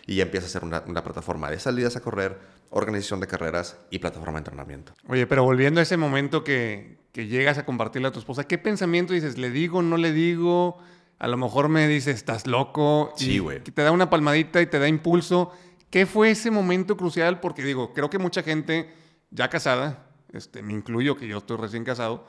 [0.07, 2.39] y ya empieza a ser una, una plataforma de salidas a correr,
[2.71, 4.93] organización de carreras y plataforma de entrenamiento.
[5.09, 8.59] Oye, pero volviendo a ese momento que, que llegas a compartirle a tu esposa, ¿qué
[8.59, 9.39] pensamiento dices?
[9.39, 10.79] ¿Le digo, no le digo?
[11.19, 13.13] A lo mejor me dice, estás loco.
[13.17, 13.61] Sí, güey.
[13.61, 15.53] Te da una palmadita y te da impulso.
[15.91, 17.41] ¿Qué fue ese momento crucial?
[17.41, 18.91] Porque digo, creo que mucha gente
[19.31, 22.27] ya casada, este, me incluyo que yo estoy recién casado,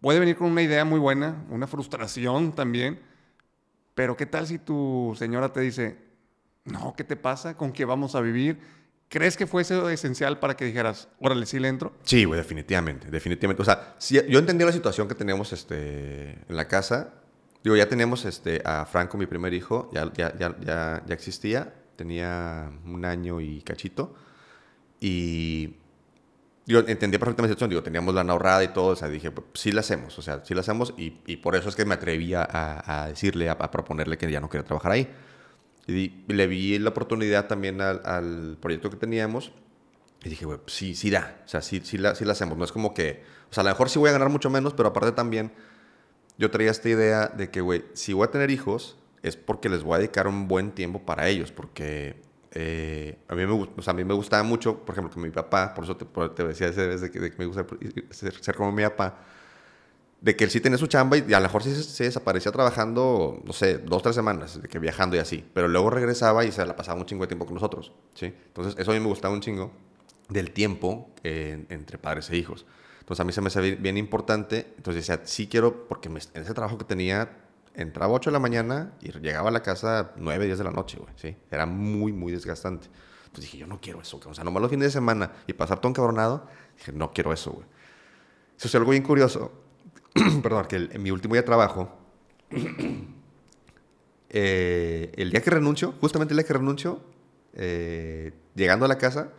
[0.00, 3.00] puede venir con una idea muy buena, una frustración también.
[3.94, 5.98] Pero ¿qué tal si tu señora te dice,
[6.64, 7.56] no, ¿qué te pasa?
[7.56, 8.58] ¿Con qué vamos a vivir?
[9.08, 11.92] ¿Crees que fue eso esencial para que dijeras, órale, sí le entro?
[12.04, 13.60] Sí, güey, definitivamente, definitivamente.
[13.60, 17.12] O sea, sí, yo entendía la situación que teníamos este, en la casa.
[17.62, 21.74] Digo, ya teníamos este, a Franco, mi primer hijo, ya, ya, ya, ya, ya existía.
[21.96, 24.14] Tenía un año y cachito.
[24.98, 25.76] Y
[26.66, 27.70] yo entendía perfectamente la situación.
[27.70, 28.88] Digo, teníamos la ahorrada y todo.
[28.88, 30.18] O sea, dije, pues, sí la hacemos.
[30.18, 30.94] O sea, sí la hacemos.
[30.96, 34.48] Y, y por eso es que me atrevía a, decirle, a, proponerle que ya no
[34.48, 35.08] quería trabajar ahí.
[35.86, 39.52] Y, le vi la oportunidad también al, al proyecto que teníamos.
[40.24, 41.42] Y dije, güey, pues sí, sí da.
[41.44, 42.56] O sea, sí, sí, la, sí la hacemos.
[42.56, 43.24] No es como que...
[43.50, 45.52] O sea, a lo mejor sí voy a ganar mucho menos, pero aparte también
[46.38, 49.82] yo traía esta idea de que, güey, si voy a tener hijos es porque les
[49.82, 51.50] voy a dedicar un buen tiempo para ellos.
[51.50, 52.22] Porque
[52.54, 55.30] eh, a, mí me, o sea, a mí me gustaba mucho, por ejemplo, que mi
[55.30, 57.66] papá, por eso te, te decía esa vez de que, de que me gusta
[58.10, 59.18] ser, ser como mi papá,
[60.20, 63.40] de que él sí tenía su chamba y a lo mejor sí se, desaparecía trabajando,
[63.44, 65.44] no sé, dos, tres semanas, de que viajando y así.
[65.52, 68.26] Pero luego regresaba y se la pasaba un chingo de tiempo con nosotros, ¿sí?
[68.26, 69.72] Entonces, eso a mí me gustaba un chingo
[70.28, 72.64] del tiempo eh, entre padres e hijos.
[73.00, 74.74] Entonces, a mí se me hacía bien, bien importante.
[74.76, 77.28] Entonces, decía, sí quiero, porque me- en ese trabajo que tenía,
[77.74, 80.70] entraba a 8 de la mañana y llegaba a la casa 9, 10 de la
[80.70, 81.36] noche, güey, ¿sí?
[81.50, 82.88] Era muy, muy desgastante.
[83.26, 85.80] Entonces dije, yo no quiero eso, o sea, nomás los fines de semana y pasar
[85.80, 87.66] todo encabronado, dije, no quiero eso, güey.
[88.62, 89.50] Es algo bien curioso.
[90.42, 91.90] Perdón, que en mi último día de trabajo,
[94.28, 97.00] eh, el día que renuncio, justamente el día que renuncio,
[97.54, 99.30] eh, llegando a la casa,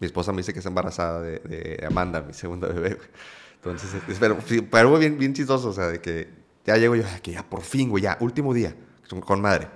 [0.00, 2.94] mi esposa me dice que está embarazada de, de Amanda, mi segunda bebé.
[2.94, 3.08] güey.
[3.56, 4.36] Entonces, es- pero,
[4.70, 7.62] pero bien, bien chistoso, o sea, de que ya llego yo, "Ah, que ya por
[7.62, 8.74] fin, güey, ya, último día,
[9.24, 9.68] con- madre.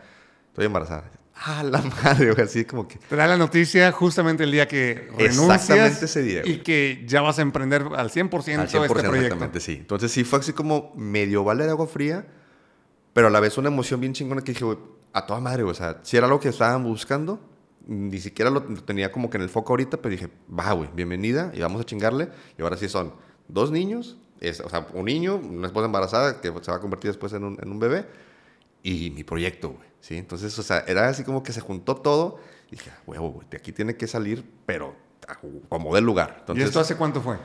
[0.48, 1.10] Estoy embarazada.
[1.34, 2.96] Ah, la madre, güey, así como que...
[2.98, 5.62] Te da la noticia justamente el día que renuncias.
[5.64, 6.62] Exactamente ese día, Y güey.
[6.62, 9.16] que ya vas a emprender al 100%, Al 100% este proyecto.
[9.16, 9.72] exactamente, sí.
[9.78, 12.26] Entonces sí fue así como medio vale de agua fría,
[13.12, 14.78] pero a la vez una emoción bien chingona que dije, güey,
[15.12, 17.38] a toda madre, güey, o sea, si era lo que estaban buscando,
[17.86, 21.52] ni siquiera lo tenía como que en el foco ahorita, pero dije, va, güey, bienvenida
[21.54, 22.30] y vamos a chingarle.
[22.58, 23.12] Y ahora sí son
[23.46, 27.10] dos niños, es, o sea, un niño, una esposa embarazada que se va a convertir
[27.10, 28.06] después en un, en un bebé
[28.82, 30.16] y mi proyecto, güey, ¿sí?
[30.16, 33.48] Entonces, o sea, era así como que se juntó todo y dije, "Ah, huevo, güey,
[33.50, 34.94] de aquí tiene que salir, pero
[35.68, 36.36] como del lugar.
[36.40, 37.36] Entonces, ¿Y esto hace cuánto fue?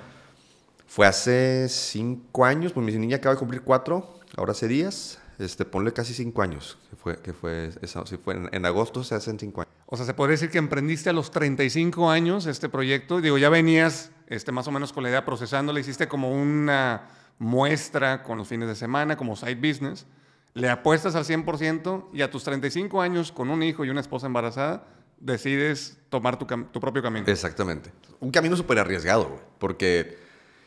[0.85, 5.17] fue hace cinco años, pues mi niña acaba de cumplir cuatro, ahora hace días.
[5.39, 9.03] Este, ponle casi cinco años, que fue, que fue, eso, sí, fue en, en agosto,
[9.03, 9.73] se hacen cinco años.
[9.87, 13.21] O sea, se podría decir que emprendiste a los 35 años este proyecto.
[13.21, 17.09] Digo, ya venías este, más o menos con la idea procesando, le hiciste como una
[17.37, 20.05] muestra con los fines de semana, como side business.
[20.53, 24.27] Le apuestas al 100% y a tus 35 años, con un hijo y una esposa
[24.27, 24.87] embarazada,
[25.19, 27.25] decides tomar tu, tu propio camino.
[27.27, 27.91] Exactamente.
[28.21, 30.17] Un camino súper arriesgado, güey, porque...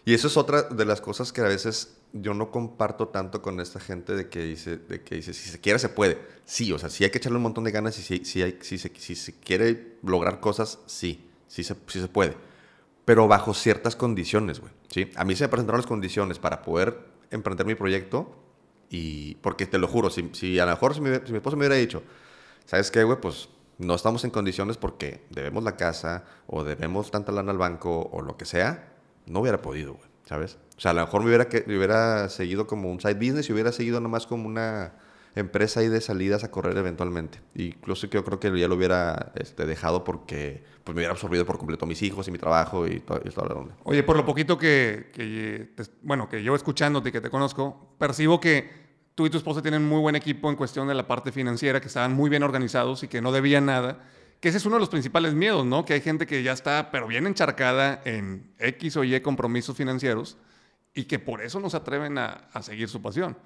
[0.04, 3.58] Y eso es otra de las cosas que a veces yo no comparto tanto con
[3.60, 6.18] esta gente de que dice, de que dice si se quiere, se puede.
[6.44, 8.58] Sí, o sea, sí hay que echarle un montón de ganas y si, si, hay,
[8.60, 12.36] si, se, si se quiere lograr cosas, sí, sí se, sí se puede.
[13.04, 14.72] Pero bajo ciertas condiciones, güey.
[14.88, 15.10] ¿sí?
[15.16, 16.98] A mí se me presentaron las condiciones para poder
[17.30, 18.34] emprender mi proyecto
[18.90, 21.56] y porque te lo juro, si, si a lo mejor si mi, si mi esposo
[21.56, 22.02] me hubiera dicho,
[22.64, 23.20] ¿sabes qué, güey?
[23.20, 28.08] Pues no estamos en condiciones porque debemos la casa o debemos tanta lana al banco
[28.12, 28.92] o lo que sea,
[29.26, 30.58] no hubiera podido, güey, ¿sabes?
[30.76, 33.52] O sea, a lo mejor me hubiera, me hubiera seguido como un side business y
[33.52, 34.94] hubiera seguido nomás como una
[35.40, 37.40] empresa ahí de salidas a correr eventualmente.
[37.54, 41.58] Incluso yo creo que ya lo hubiera este, dejado porque pues, me hubiera absorbido por
[41.58, 43.76] completo mis hijos y mi trabajo y todo, y todo lo onda.
[43.84, 47.94] Oye, por lo poquito que, que te- bueno, que yo escuchándote y que te conozco,
[47.98, 51.32] percibo que tú y tu esposa tienen muy buen equipo en cuestión de la parte
[51.32, 54.04] financiera, que estaban muy bien organizados y que no debían nada.
[54.40, 55.84] Que ese es uno de los principales miedos, ¿no?
[55.84, 60.36] Que hay gente que ya está, pero bien encharcada en X o Y compromisos financieros
[60.92, 63.36] y que por eso no se atreven a, a seguir su pasión.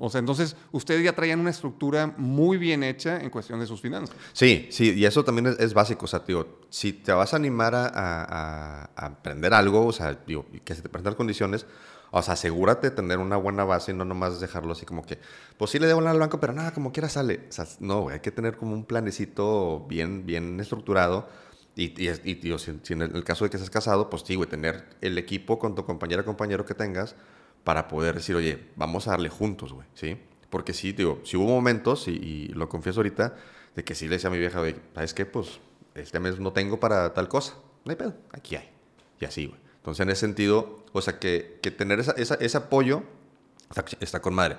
[0.00, 3.80] O sea, entonces ustedes ya traían una estructura muy bien hecha en cuestión de sus
[3.80, 4.16] finanzas.
[4.32, 6.04] Sí, sí, y eso también es, es básico.
[6.04, 10.16] O sea, digo, si te vas a animar a, a- a- aprender algo, o sea,
[10.26, 11.66] digo, que se te presenten las condiciones,
[12.10, 15.18] o sea, asegúrate de tener una buena base y no nomás dejarlo así como que,
[15.58, 17.46] pues sí le debo al banco, pero nada, como quiera sale.
[17.48, 21.28] O sea, no, güey, hay que tener como un planecito bien, bien estructurado.
[21.74, 24.34] Y, y, y, digo, si, si en el caso de que seas casado, pues sí,
[24.36, 27.14] güey, tener el equipo con tu compañera o compañero que tengas
[27.64, 30.18] para poder decir, oye, vamos a darle juntos, güey, ¿sí?
[30.50, 33.36] Porque sí, digo, si hubo momentos, y, y lo confieso ahorita,
[33.74, 35.26] de que sí le decía a mi vieja, güey, ¿sabes qué?
[35.26, 35.60] Pues
[35.94, 37.54] este mes no tengo para tal cosa.
[37.84, 38.70] No hay pedo, aquí hay.
[39.20, 39.60] Y así, güey.
[39.76, 43.02] Entonces, en ese sentido, o sea, que, que tener esa, esa- ese apoyo
[43.68, 44.56] está, está con madre.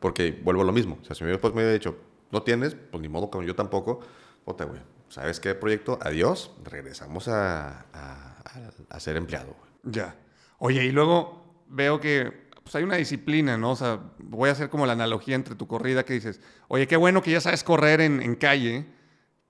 [0.00, 0.98] Porque vuelvo a lo mismo.
[1.00, 1.96] O sea, si mi me hubiera dicho,
[2.30, 4.00] no tienes, pues ni modo, como yo tampoco,
[4.44, 4.80] otra, güey.
[5.08, 5.98] ¿Sabes qué proyecto?
[6.02, 6.52] Adiós.
[6.64, 9.94] Regresamos a, a, a- a ser empleado, güey.
[9.94, 10.16] Ya.
[10.58, 11.41] Oye, y luego
[11.72, 12.30] veo que
[12.62, 13.72] pues, hay una disciplina, ¿no?
[13.72, 16.96] O sea, voy a hacer como la analogía entre tu corrida que dices, oye, qué
[16.96, 18.86] bueno que ya sabes correr en, calle,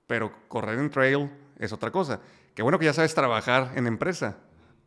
[0.07, 2.21] pero correr en trail es otra cosa.
[2.55, 4.39] Qué bueno que ya sabes trabajar en empresa,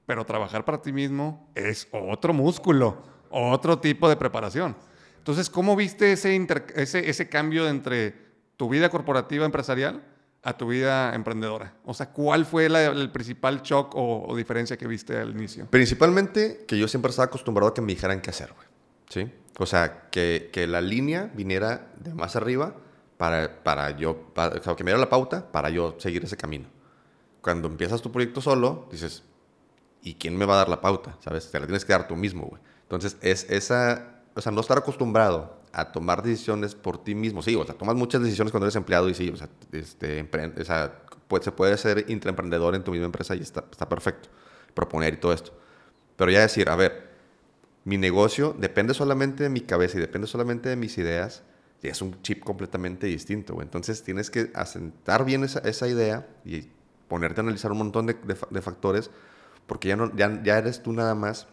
[0.06, 4.76] pero trabajar para ti mismo es otro músculo, otro tipo de preparación.
[5.18, 6.36] Entonces, ¿cómo viste ese,
[6.76, 8.16] ese, ese cambio entre
[8.58, 10.04] tu vida corporativa empresarial
[10.46, 11.74] a tu vida emprendedora?
[11.84, 15.66] O sea, ¿cuál fue la- el principal shock o, o diferencia que viste al inicio?
[15.70, 18.68] Principalmente que yo siempre estaba acostumbrado a que me dijeran qué hacer, güey.
[19.10, 19.32] ¿Sí?
[19.60, 22.76] O sea, que, que la línea viniera de más arriba
[23.18, 26.38] para, para yo, para- o sea, que me diera la pauta para yo seguir ese
[26.38, 26.68] camino.
[27.42, 29.24] Cuando empiezas tu proyecto solo, dices,
[30.02, 31.18] ¿y quién me va a dar la pauta?
[31.22, 31.50] ¿Sabes?
[31.52, 32.62] Te la tienes que dar tú mismo, güey.
[32.84, 37.42] Entonces, es esa, o sea, no estar acostumbrado a tomar decisiones por ti mismo.
[37.42, 40.60] Sí, o sea, tomas muchas decisiones cuando eres empleado y sí, o sea, este, empre-
[40.60, 44.30] o sea, pues, se puede ser intraemprendedor en tu misma empresa y está, está perfecto.
[44.74, 45.52] Proponer y todo esto.
[46.18, 47.10] Pero ya decir, a ver,
[47.84, 51.44] mi negocio depende solamente de mi cabeza y depende solamente de mis ideas,
[51.84, 53.62] y es un chip completamente distinto.
[53.62, 56.70] Entonces tienes que asentar bien esa, esa idea y
[57.08, 59.12] ponerte a analizar un montón de, de de factores,
[59.68, 61.48] porque ya, no, ya, ya eres tú nada más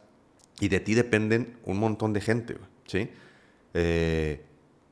[0.61, 2.57] y de ti dependen un montón de gente,
[2.87, 3.11] ¿sí?
[3.75, 4.45] Eh,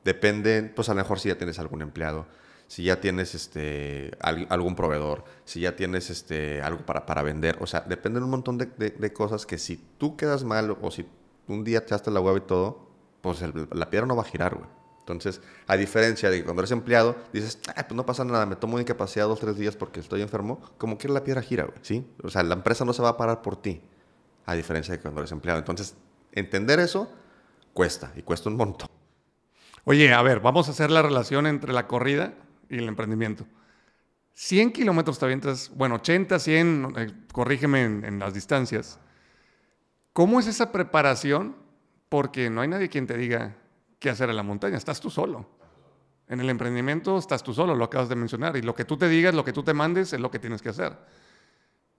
[0.03, 2.25] dependen, pues a lo mejor si ya tienes algún empleado,
[2.67, 7.57] si ya tienes este, al- algún proveedor, si ya tienes este, algo para, para vender,
[7.59, 11.05] o sea, dependen un montón de, cosas que si tú quedas mal o si
[11.47, 12.87] un día echaste la hueva y todo,
[13.21, 14.67] pues la piedra no va a girar, güey.
[14.99, 18.79] Entonces, a diferencia de que cuando eres empleado, dices, pues no pasa nada, me tomo
[18.79, 22.07] incapacidad dos, tres días porque estoy enfermo, como que la piedra gira, güey, ¿sí?
[22.23, 23.81] O sea, la empresa no se va a parar por ti,
[24.45, 25.59] a diferencia de cuando eres empleado.
[25.59, 25.95] Entonces,
[26.31, 27.11] entender eso
[27.73, 28.89] cuesta, y cuesta un montón.
[29.83, 32.33] Oye, a ver, vamos a hacer la relación entre la corrida
[32.69, 33.45] y el emprendimiento.
[34.33, 38.99] 100 kilómetros te avientas, bueno, 80, 100, eh, corrígeme en, en las distancias.
[40.13, 41.55] ¿Cómo es esa preparación?
[42.09, 43.55] Porque no hay nadie quien te diga
[43.99, 45.47] qué hacer en la montaña, estás tú solo.
[46.27, 49.09] En el emprendimiento estás tú solo, lo acabas de mencionar, y lo que tú te
[49.09, 50.97] digas, lo que tú te mandes, es lo que tienes que hacer.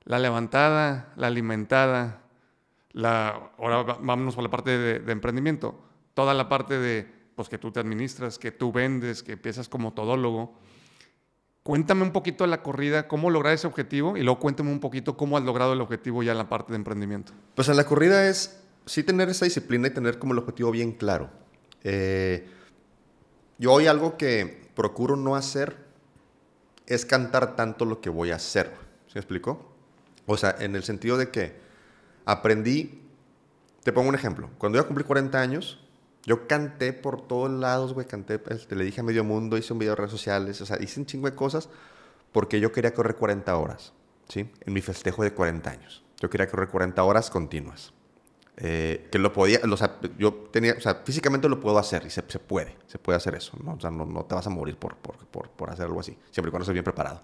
[0.05, 2.22] La levantada, la alimentada,
[2.93, 5.81] la, ahora vámonos por la parte de, emprendimiento,
[6.15, 9.93] toda la parte de pues, que tú te administras, que tú vendes, que empiezas como
[9.93, 10.55] todólogo.
[11.63, 15.17] Cuéntame un poquito de la corrida, cómo lograr ese objetivo y luego cuéntame un poquito
[15.17, 17.33] cómo has logrado el objetivo ya en la parte de emprendimiento.
[17.55, 20.93] Pues en la corrida es sí tener esa disciplina y tener como el objetivo bien
[20.93, 21.31] claro.
[21.85, 22.49] Eh,
[23.59, 25.77] yo hoy algo que procuro no hacer
[26.87, 28.73] es cantar tanto lo que voy a hacer.
[29.07, 29.73] ¿Sí me explico?
[30.27, 31.62] O sea, en el sentido de que
[32.25, 33.03] aprendí,
[33.83, 35.79] te pongo un ejemplo, cuando yo cumplí 40 años,
[36.25, 39.79] yo canté por todos lados, güey, canté, este, le dije a medio mundo, hice un
[39.79, 41.69] video en redes sociales, o sea, hice un chingo de cosas
[42.31, 43.93] porque yo quería correr 40 horas,
[44.29, 44.51] ¿sí?
[44.61, 46.05] En mi festejo de 40 años.
[46.19, 47.93] Yo quería correr 40 horas continuas.
[48.59, 52.11] Eh, que lo podía, o sea, yo tenía, o sea, físicamente lo puedo hacer y
[52.11, 53.73] se, se puede, se puede hacer eso, ¿no?
[53.73, 56.17] O sea, no, no te vas a morir por, por, por, por hacer algo así,
[56.31, 57.23] siempre y cuando estés bien preparado.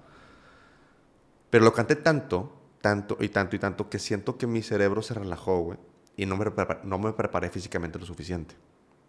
[1.50, 5.14] Pero lo canté tanto tanto y tanto y tanto que siento que mi cerebro se
[5.14, 5.78] relajó, güey.
[6.16, 6.46] Y no me,
[6.84, 8.54] no me preparé físicamente lo suficiente.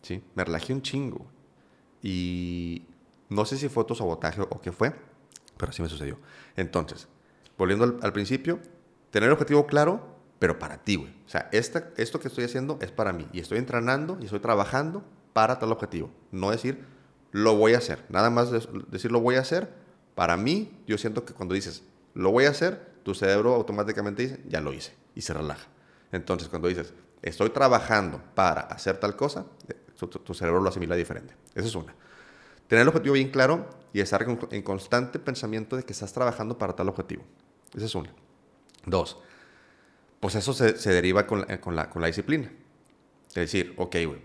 [0.01, 0.23] ¿Sí?
[0.35, 1.25] Me relajé un chingo.
[2.01, 2.85] Y
[3.29, 4.93] no sé si fue autosabotaje o qué fue,
[5.57, 6.17] pero así me sucedió.
[6.55, 7.07] Entonces,
[7.57, 8.59] volviendo al, al principio,
[9.11, 11.09] tener el objetivo claro, pero para ti, güey.
[11.25, 13.27] O sea, esta, esto que estoy haciendo es para mí.
[13.33, 15.03] Y estoy entrenando y estoy trabajando
[15.33, 16.09] para tal objetivo.
[16.31, 16.85] No decir,
[17.31, 18.05] lo voy a hacer.
[18.09, 19.73] Nada más de- decir, lo voy a hacer.
[20.15, 24.39] Para mí, yo siento que cuando dices, lo voy a hacer, tu cerebro automáticamente dice,
[24.47, 24.93] ya lo hice.
[25.15, 25.67] Y se relaja.
[26.11, 29.75] Entonces, cuando dices, estoy trabajando para hacer tal cosa, eh,
[30.07, 31.35] tu, cerebro lo asimila diferente.
[31.53, 31.93] Esa es una.
[32.67, 36.73] Tener el objetivo bien claro y estar en, constante pensamiento de que estás trabajando para
[36.73, 37.23] tal objetivo.
[37.75, 38.13] Esa es una.
[38.85, 39.19] Dos,
[40.19, 42.51] pues eso se, deriva con la, con, la, con la disciplina.
[43.29, 44.21] Es decir, ok, güey,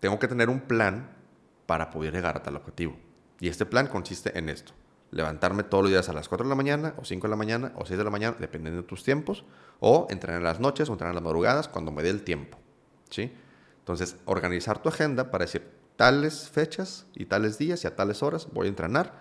[0.00, 1.10] tengo que tener un plan
[1.66, 2.96] para poder llegar a tal objetivo.
[3.40, 4.72] Y este plan consiste en esto.
[5.14, 7.72] Levantarme todos los días a las 4 de la mañana, o 5 de la mañana,
[7.76, 9.44] o 6 de la mañana, dependiendo de tus tiempos,
[9.78, 12.58] o entrenar en las noches, o entrenar en las madrugadas, cuando me dé el tiempo.
[13.10, 13.32] ¿Sí?
[13.78, 18.48] Entonces, organizar tu agenda para decir tales fechas y tales días y a tales horas
[18.52, 19.12] voy a entrenar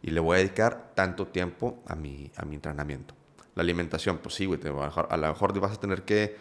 [0.00, 3.14] y le voy a dedicar tanto tiempo a mi, a mi entrenamiento.
[3.54, 6.36] La alimentación, pues sí, güey, a a lo mejor vas a tener que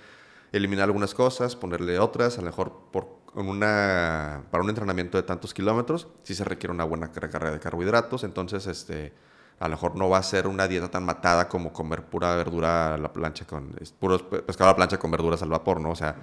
[0.53, 5.23] eliminar algunas cosas, ponerle otras, a lo mejor por en una, para un entrenamiento de
[5.23, 9.13] tantos kilómetros, sí se requiere una buena recarga de carbohidratos, entonces este,
[9.59, 12.95] a lo mejor no va a ser una dieta tan matada como comer pura verdura
[12.95, 15.91] a la plancha con, pe- pescado a la plancha con verduras al vapor, ¿no?
[15.91, 16.15] O sea,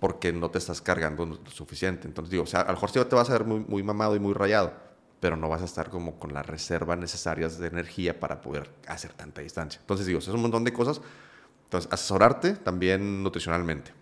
[0.00, 2.08] porque no te estás cargando lo suficiente.
[2.08, 4.16] Entonces digo, o sea, a lo mejor sí te vas a ver muy, muy mamado
[4.16, 4.72] y muy rayado,
[5.20, 9.12] pero no vas a estar como con las reservas necesarias de energía para poder hacer
[9.12, 9.80] tanta distancia.
[9.80, 11.00] Entonces digo, eso es un montón de cosas.
[11.64, 13.92] Entonces, asesorarte también nutricionalmente.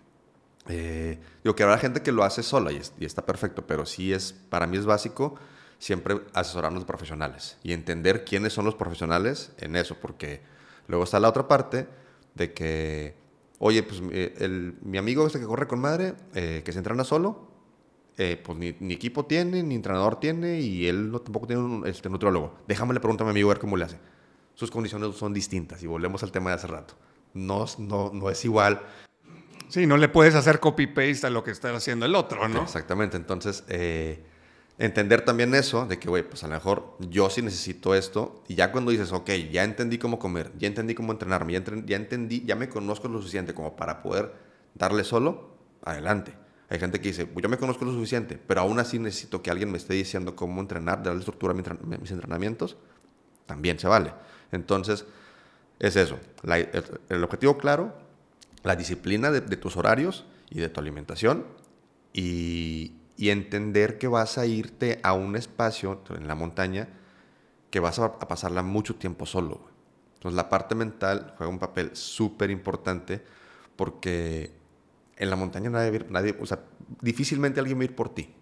[0.70, 3.86] Eh, digo que habrá gente que lo hace sola y, es- y está perfecto, pero
[3.86, 5.34] sí es, para mí es básico
[5.78, 10.42] siempre asesorarnos de profesionales y entender quiénes son los profesionales en eso, porque
[10.86, 11.88] luego está la otra parte
[12.34, 13.16] de que,
[13.58, 17.48] oye, pues eh, mi amigo este que corre con madre, eh, que se entrena solo,
[18.18, 22.10] eh, pues ni, equipo tiene, ni entrenador tiene, y él no, tampoco tiene un este,
[22.10, 22.54] nutriólogo.
[22.68, 23.98] Déjame le pregunto a mi amigo a ver cómo le hace.
[24.54, 26.94] Sus condiciones son distintas, y volvemos al tema de hace rato.
[27.32, 28.82] No, no, no es igual
[29.70, 32.62] Sí, no le puedes hacer copy-paste a lo que está haciendo el otro, ¿no?
[32.62, 33.16] Exactamente.
[33.16, 34.22] Entonces, eh,
[34.78, 38.56] entender también eso, de que, güey, pues a lo mejor yo sí necesito esto, y
[38.56, 41.96] ya cuando dices, ok, ya entendí cómo comer, ya entendí cómo entrenarme, ya, entren- ya
[41.96, 44.32] entendí, ya me conozco lo suficiente como para poder
[44.74, 45.54] darle solo,
[45.84, 46.32] adelante.
[46.68, 49.50] Hay gente que dice, "Pues, yo me conozco lo suficiente, pero aún así necesito que
[49.50, 51.56] alguien me esté diciendo cómo entrenar, darle estructura a
[52.00, 52.76] mis entrenamientos,
[53.46, 54.12] también se vale.
[54.52, 55.04] Entonces,
[55.78, 56.18] es eso,
[57.08, 57.92] el objetivo claro,
[58.62, 61.46] la disciplina de, tus horarios y de tu alimentación
[62.12, 66.88] y, entender que vas a irte a un espacio en la montaña
[67.68, 69.60] que vas a, pasarla mucho tiempo solo.
[70.14, 73.22] Entonces la parte mental juega un papel súper importante
[73.76, 74.52] porque
[75.16, 76.60] en la montaña nadie, nadie, o sea,
[77.02, 78.34] difícilmente alguien va a ir por ti.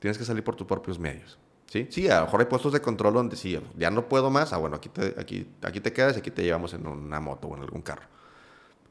[0.00, 1.38] Tienes que salir por tus propios medios.
[1.68, 1.88] ¿Sí?
[1.90, 4.58] sí, a lo mejor hay puestos de control donde sí, ya no puedo más, ah,
[4.58, 7.56] bueno, aquí te, aquí, aquí te quedas y aquí te llevamos en una moto o
[7.56, 8.06] en algún carro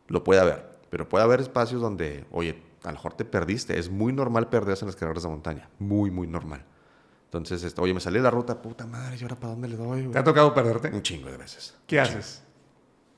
[0.07, 0.74] lo puede haber.
[0.95, 3.77] Pero puede haber espacios donde, oye, a lo mejor te perdiste.
[3.77, 5.67] Es muy normal perderse en las carreras de montaña.
[5.77, 6.63] Muy, muy normal.
[7.25, 9.75] Entonces, este, oye, me salí de la ruta, puta madre, ¿y ahora para dónde le
[9.75, 10.03] doy?
[10.03, 10.12] güey?
[10.13, 10.88] ¿Te ha tocado perderte?
[10.91, 11.75] Un chingo de veces.
[11.86, 12.43] ¿Qué haces?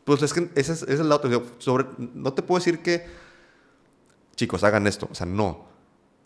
[0.06, 1.30] Pues es que ese es, ese es el otro.
[1.30, 3.06] Digo, Sobre, no te puedo decir que,
[4.36, 5.08] chicos, hagan esto.
[5.12, 5.68] O sea, no.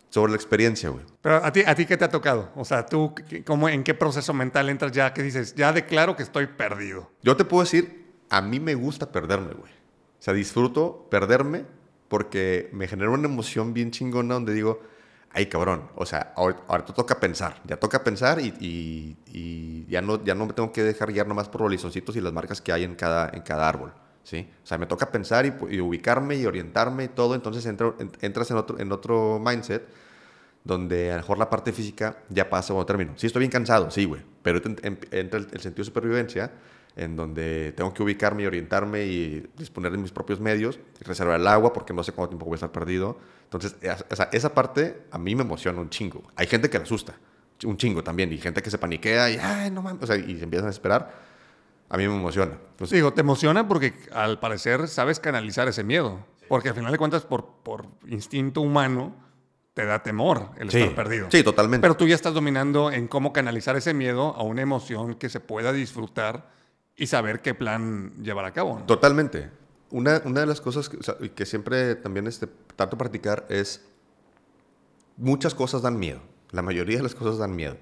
[0.10, 1.04] Sobre la experiencia, güey.
[1.22, 2.50] Pero a ti, ¿a ti qué te ha tocado?
[2.56, 6.16] O sea, tú, ¿qué- cómo, ¿en qué proceso mental entras ya que dices, ya declaro
[6.16, 7.12] que estoy perdido?
[7.24, 9.81] Yo te puedo decir, a mí me gusta perderme, güey.
[10.22, 11.66] O sea, disfruto perderme
[12.08, 14.82] porque me genera una emoción bien chingona donde digo,
[15.32, 20.24] ay, cabrón, o sea, ahor- ahorita toca pensar, ya toca pensar y, y- ya, no,
[20.24, 22.72] ya no me tengo que dejar guiar nomás por los listoncitos y las marcas que
[22.72, 24.50] hay en cada, en cada árbol, ¿sí?
[24.64, 28.80] O sea, me toca pensar y, ubicarme y orientarme y todo, entonces entras en otro,
[28.80, 29.84] en otro mindset
[30.64, 33.14] donde a lo mejor la parte física ya pasa a término.
[33.16, 34.80] Sí, estoy bien cansado, sí, güey, pero ent-
[35.12, 36.52] entra el, el sentido de supervivencia
[36.96, 41.40] en donde tengo que ubicarme y orientarme y disponer de mis propios medios, y reservar
[41.40, 43.18] el agua porque no sé cuánto tiempo voy a estar perdido.
[43.46, 46.24] Entonces, es- o sea, esa parte a mí me emociona un chingo.
[46.36, 47.16] Hay gente que le asusta,
[47.66, 50.38] un chingo también, y gente que se paniquea y, ay, no mames, o sea, y
[50.38, 51.32] se empiezan a esperar.
[51.90, 52.54] A mí me emociona.
[52.72, 56.26] Entonces, Digo, te emociona porque al parecer sabes canalizar ese miedo.
[56.48, 59.14] Porque al final de cuentas, por, por instinto humano,
[59.74, 61.28] te da temor el sí, estar perdido.
[61.32, 61.82] sí, totalmente.
[61.82, 65.40] Pero tú ya estás dominando en cómo canalizar ese miedo a una emoción que se
[65.40, 66.50] pueda disfrutar
[67.02, 68.84] y saber qué plan llevar a cabo.
[68.86, 69.50] Totalmente.
[69.90, 72.46] Una, una de las cosas que siempre también este,
[72.76, 73.84] trato de practicar es
[75.18, 76.22] muchas cosas dan miedo.
[76.52, 77.76] La mayoría de las cosas dan miedo.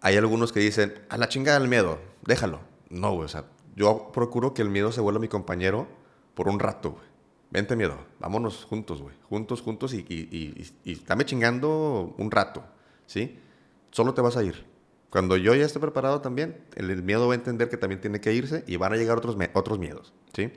[0.00, 2.60] Hay algunos que dicen, a la chingada el miedo, déjalo.
[2.88, 3.44] No, güey, o sea,
[3.76, 5.86] yo procuro que el miedo se vuelva mi compañero
[6.34, 7.04] por un rato, güey.
[7.50, 9.14] Vente miedo, vámonos juntos, güey.
[9.28, 12.64] Juntos, juntos y, y, y, y, dame chingando un rato,
[13.04, 13.38] ¿sí?
[13.90, 14.71] Solo te vas a ir.
[15.12, 18.32] Cuando yo ya esté preparado también, el, miedo va a entender que también tiene que
[18.32, 20.50] irse y van a llegar otros, otros miedos, ¿sí?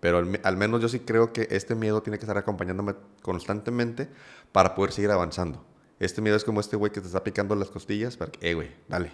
[0.00, 4.08] Pero al, menos yo sí creo que este miedo tiene que estar acompañándome constantemente
[4.50, 5.64] para poder seguir avanzando.
[6.00, 8.54] Este miedo es como este güey que te está picando las costillas para que, eh,
[8.54, 9.12] güey, dale,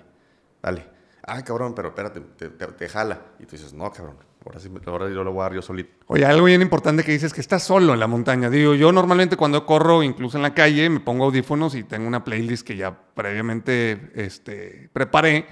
[0.62, 0.88] dale.
[1.22, 3.26] Ay, cabrón, pero espérate, te, te, jala.
[3.38, 5.90] Y tú dices, no, cabrón, ahora, sí, ahora yo lo voy a dar yo solito.
[6.06, 8.50] Oye, algo bien importante que dices que estás solo en la montaña.
[8.50, 12.24] Digo, yo normalmente cuando corro, incluso en la calle, me pongo audífonos y tengo una
[12.24, 15.46] playlist que ya previamente este, preparé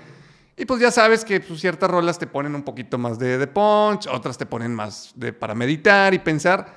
[0.58, 3.46] y pues ya sabes que pues, ciertas rolas te ponen un poquito más de, de
[3.46, 6.74] punch, otras te ponen más de, para meditar y pensar.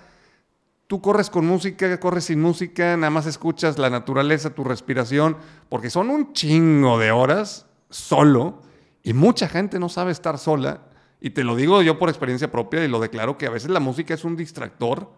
[0.87, 5.37] Tú corres con música, corres sin música, nada más escuchas la naturaleza, tu respiración,
[5.69, 8.61] porque son un chingo de horas solo
[9.01, 10.81] y mucha gente no sabe estar sola.
[11.21, 13.79] Y te lo digo yo por experiencia propia y lo declaro que a veces la
[13.79, 15.11] música es un distractor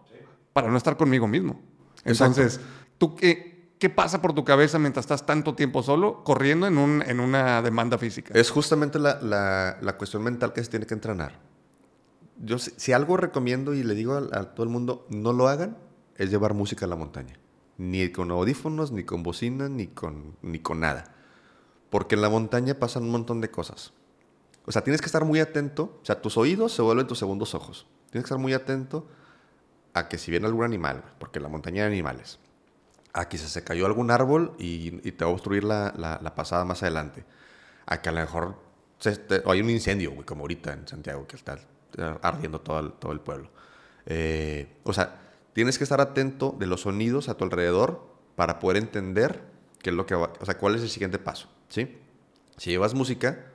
[0.54, 1.62] para no estar conmigo mismo.
[2.04, 2.60] Entonces,
[2.97, 7.02] ¿tú qué, ¿Qué pasa por tu cabeza mientras estás tanto tiempo solo corriendo en, un,
[7.02, 8.32] en una demanda física?
[8.36, 11.39] Es justamente la, la, la, cuestión mental que se tiene que entrenar.
[12.38, 15.80] Yo, si, algo recomiendo y le digo a, todo el mundo, no lo hagan,
[16.16, 17.39] es llevar música a la montaña.
[17.80, 21.16] Ni con audífonos, ni con bocina, ni con, ni con nada.
[21.89, 23.93] Porque en la montaña pasan un montón de cosas.
[24.66, 25.99] O sea, tienes que estar muy atento.
[26.01, 27.88] O sea, tus oídos se vuelven tus segundos ojos.
[28.09, 29.07] Tienes que estar muy atento
[29.93, 32.39] a que si viene algún animal, porque la montaña hay animales
[33.14, 37.26] aquí se cayó algún árbol y, te va a obstruir la, pasada más adelante.
[37.86, 38.55] A que a lo mejor
[39.45, 41.59] hay un incendio, como ahorita en Santiago, que está
[42.22, 43.49] ardiendo todo el, todo el pueblo.
[44.05, 45.20] Eh, o sea,
[45.53, 49.41] tienes que estar atento de los sonidos a tu alrededor para poder entender
[49.80, 51.97] qué es lo que va, o sea, cuál es el siguiente paso, ¿sí?
[52.57, 53.51] Si llevas música,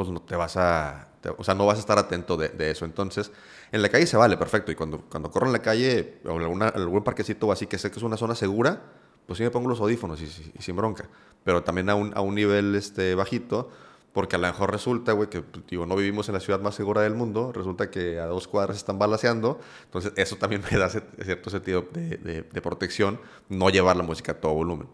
[0.00, 2.86] pues no te vas a, o sea, no vas a estar atento de, de, eso.
[2.86, 3.30] Entonces,
[3.70, 4.72] en la calle se vale, perfecto.
[4.72, 7.90] Y cuando, cuando corro en la calle o en algún parquecito o así que sé
[7.90, 8.80] que es una zona segura,
[9.26, 11.06] pues sí me pongo los audífonos y, sin bronca.
[11.44, 13.68] Pero también a un, a un nivel este, bajito,
[14.14, 16.76] porque a lo mejor resulta, güey, que pues, digo, no vivimos en la ciudad más
[16.76, 20.88] segura del mundo, resulta que a dos cuadras están balaseando, entonces eso también me da
[20.88, 23.20] cierto sentido de, de, protección,
[23.50, 24.88] no llevar la música a todo volumen.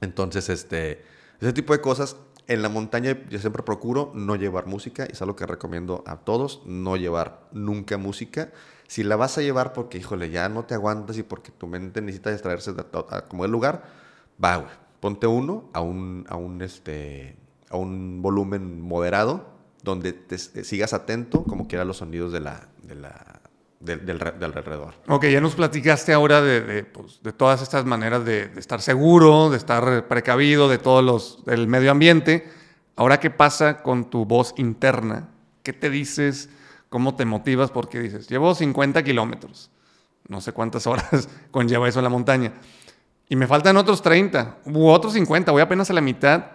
[0.00, 1.04] Entonces, este,
[1.40, 2.16] ese tipo de cosas,
[2.46, 6.18] en la montaña yo siempre procuro no llevar música, y es algo que recomiendo a
[6.18, 8.52] todos, no llevar nunca música.
[8.86, 12.00] Si la vas a llevar porque, híjole, ya no te aguantas y porque tu mente
[12.00, 12.84] necesita distraerse de,
[13.28, 13.84] como el lugar,
[14.42, 14.72] va, güey.
[15.00, 17.36] Ponte uno a un, a un, este,
[17.70, 22.68] a un volumen moderado donde te, sigas atento como quieran los sonidos de la,
[23.84, 24.94] del, del, alrededor.
[25.08, 29.50] Ok, ya nos platicaste ahora de, de, pues, de todas estas maneras de, estar seguro,
[29.50, 32.50] de estar precavido, de todos los, del medio ambiente.
[32.96, 35.28] Ahora, ¿qué pasa con tu voz interna?
[35.62, 36.48] ¿Qué te dices?
[36.88, 37.70] ¿Cómo te motivas?
[37.70, 39.70] Porque dices, llevo 50 kilómetros,
[40.28, 42.52] no sé cuántas horas conlleva eso en la montaña,
[43.28, 46.46] y me faltan otros 30 u otros 50, voy apenas a la mitad.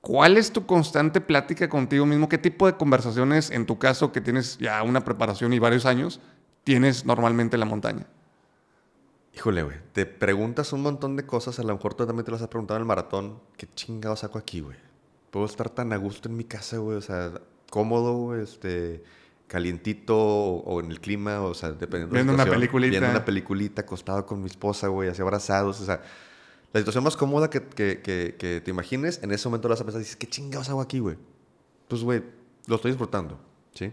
[0.00, 2.28] ¿Cuál es tu constante plática contigo mismo?
[2.28, 6.20] ¿Qué tipo de conversaciones, en tu caso, que tienes ya una preparación y varios años,
[6.68, 8.06] tienes normalmente en la montaña?
[9.34, 12.42] Híjole, güey, te preguntas un montón de cosas, a lo mejor tú también te las
[12.42, 13.40] has preguntado en el maratón.
[13.56, 14.76] ¿Qué chingado saco aquí, güey?
[15.30, 17.32] Puedo estar tan a gusto en mi casa, güey, o sea,
[17.70, 19.02] cómodo, güey, este
[19.46, 22.90] calientito o, en el clima, o sea, dependiendo viendo de la una peliculita.
[22.90, 26.02] Viendo una peliculita, acostado con mi esposa, güey, así abrazados, o sea,
[26.74, 29.84] la situación más cómoda que, que, que, te imagines, en ese momento lo vas a
[29.84, 31.16] pensar y dices, ¿qué chingados hago aquí, güey?
[31.88, 32.22] Pues, güey,
[32.66, 33.40] lo estoy disfrutando,
[33.72, 33.90] ¿sí?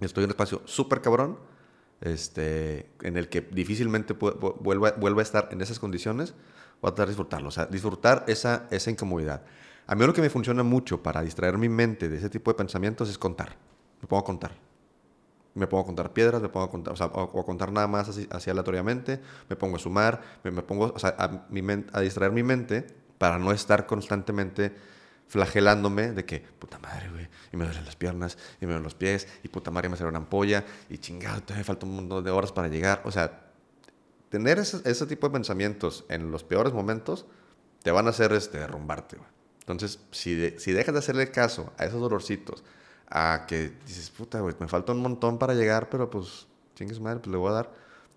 [0.00, 1.36] Estoy en un espacio súper cabrón,
[2.00, 6.34] este, en el que difícilmente vuelva, vuelva a estar en esas condiciones,
[6.80, 9.42] voy a tratar de disfrutarlo, o sea, disfrutar esa, esa incomodidad.
[9.86, 12.56] A mí lo que me funciona mucho para distraer mi mente de ese tipo de
[12.56, 13.56] pensamientos es contar.
[14.00, 14.66] Me pongo a contar
[15.56, 18.08] me pongo a contar piedras, me pongo a contar, o, sea, a contar nada más
[18.08, 22.42] así, aleatoriamente, me pongo a sumar, me, pongo o sea, a, mi a distraer mi
[22.42, 22.86] mente
[23.16, 24.76] para no estar constantemente
[25.28, 28.94] flagelándome de que, puta madre, güey, y me duelen las piernas, y me duelen los
[28.94, 32.30] pies, y puta madre, me sale una ampolla, y chingado, todavía falta un montón de
[32.30, 33.02] horas para llegar.
[33.04, 33.52] O sea,
[34.28, 37.26] tener ese, ese tipo de pensamientos en los peores momentos
[37.82, 39.28] te van a hacer este, derrumbarte, güey.
[39.60, 42.62] Entonces, si, si dejas de hacerle caso a esos dolorcitos,
[43.08, 47.20] a que dices, puta, güey, me falta un montón para llegar, pero pues, chingues madre,
[47.20, 47.72] pues le voy a dar.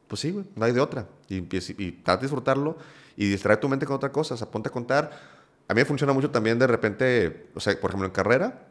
[0.08, 1.08] Pues sí, güey, no hay de otra.
[1.28, 2.78] Y, y trata de disfrutarlo
[3.16, 4.34] y distrae tu mente con otra cosa.
[4.34, 5.39] O sea, ponte a contar.
[5.70, 8.68] A mí me funciona mucho también de repente, o sea, por ejemplo, en carrera,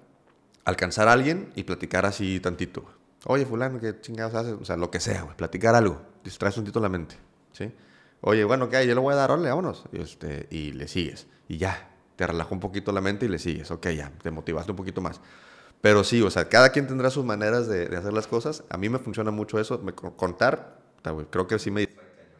[0.64, 2.84] alcanzar a alguien y platicar así tantito.
[3.24, 4.54] Oye, fulano, ¿qué chingados haces?
[4.60, 6.02] O sea, lo que sea, güey, platicar algo.
[6.24, 7.16] Distraes un tantito la mente,
[7.52, 7.72] ¿sí?
[8.20, 8.88] Oye, bueno, ¿qué hay?
[8.88, 9.84] Yo le voy a dar, órale, vámonos.
[9.92, 11.28] Y, este, y le sigues.
[11.46, 13.70] Y ya, te relajó un poquito la mente y le sigues.
[13.70, 15.20] Ok, ya, te motivaste un poquito más.
[15.80, 18.64] Pero sí, o sea, cada quien tendrá sus maneras de, de hacer las cosas.
[18.70, 20.78] A mí me funciona mucho eso, me, contar,
[21.30, 21.87] creo que sí me...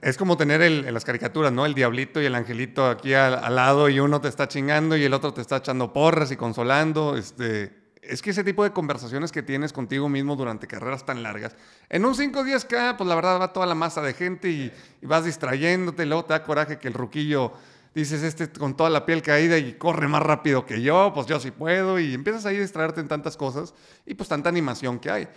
[0.01, 1.67] Es como tener en las caricaturas, ¿no?
[1.67, 5.13] El diablito y el angelito aquí al, lado y uno te está chingando y el
[5.13, 7.17] otro te está echando porras y consolando.
[7.17, 11.57] Este, es que ese tipo de conversaciones que tienes contigo mismo durante carreras tan largas,
[11.89, 14.73] en un 5-10K, pues la verdad va toda la masa de gente y,
[15.03, 17.53] vas distrayéndote, luego te da coraje que el ruquillo,
[17.93, 21.41] dices, este con toda la piel caída y corre más rápido que yo, pues yo
[21.41, 23.75] sí puedo, y empiezas ahí a distraerte en tantas cosas
[24.07, 25.29] y pues tanta animación que hay.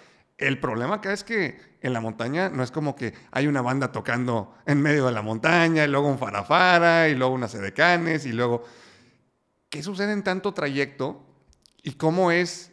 [0.41, 3.91] El problema acá es que en la montaña no es como que hay una banda
[3.91, 8.33] tocando en medio de la montaña, y luego un farafara, y luego unas edecanes, y
[8.33, 8.63] luego...
[9.69, 11.31] ¿Qué sucede en tanto trayecto
[11.83, 12.71] ¿Y cómo es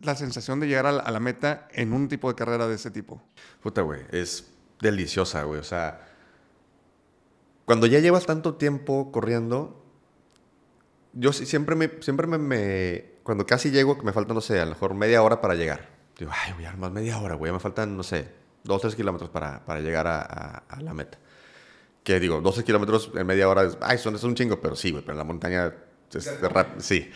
[0.00, 3.22] la sensación de llegar a la, meta en un tipo de carrera de ese tipo?
[3.62, 4.50] Puta, güey, es
[4.80, 5.60] deliciosa, güey.
[5.60, 6.06] O sea,
[7.64, 9.82] cuando ya llevas tanto tiempo corriendo,
[11.12, 14.72] yo siempre me, siempre me, cuando casi llego, que me falta, no sé, a lo
[14.72, 15.99] mejor media hora para llegar.
[16.20, 18.28] Digo, ay, voy a más media hora, güey, me faltan, no sé,
[18.62, 21.18] dos, tres kilómetros para, para llegar a, a, a, la meta.
[22.04, 24.90] Que digo, 12 kilómetros en media hora, es, ay, son, es un chingo, pero sí,
[24.90, 25.72] güey, pero en la montaña
[26.12, 27.10] es, es rápido, sí.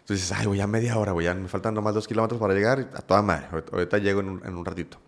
[0.00, 2.54] Entonces dices, ay, voy a media hora, güey, ya me faltan nomás dos kilómetros para
[2.54, 4.98] llegar, a toda madre, ahorita llego en un, en un, ratito.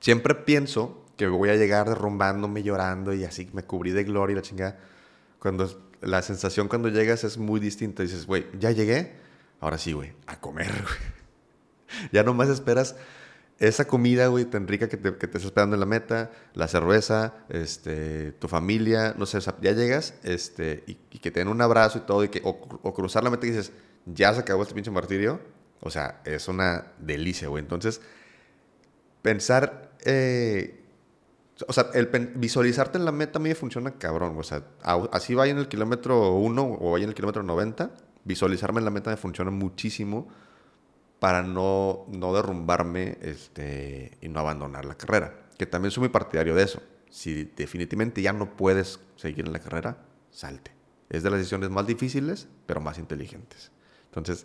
[0.00, 4.36] Siempre pienso que voy a llegar derrumbándome, llorando y así me cubrí de gloria y
[4.36, 4.78] la chingada.
[5.38, 5.66] Cuando
[6.02, 8.02] la sensación cuando llegas es muy distinta.
[8.02, 9.14] Dices, güey, ya llegué,
[9.60, 11.13] ahora sí, güey, a comer, güey.
[12.12, 12.96] Ya nomás esperas
[13.58, 16.66] esa comida, güey, tan rica que te, que te está esperando en la meta, la
[16.66, 21.48] cerveza, este, tu familia, no sé, o sea, ya llegas este, y, que te den
[21.48, 22.50] un abrazo y todo, y que, o,
[22.82, 23.72] o, cruzar la meta y dices,
[24.06, 25.40] ya se acabó este pinche martirio,
[25.80, 27.62] o sea, es una delicia, güey.
[27.62, 28.00] Entonces,
[29.22, 30.82] pensar, eh,
[31.66, 34.64] o sea, el visualizarte en la meta a mí me funciona cabrón, o sea,
[35.12, 37.90] así vaya en el kilómetro 1 o vaya en el kilómetro 90,
[38.24, 40.28] visualizarme en la meta me funciona muchísimo
[41.24, 45.46] para no, no derrumbarme este, y no abandonar la carrera.
[45.56, 46.82] Que también soy muy partidario de eso.
[47.08, 50.72] Si definitivamente ya no puedes seguir en la carrera, salte.
[51.08, 53.72] Es de las decisiones más difíciles, pero más inteligentes.
[54.04, 54.44] Entonces,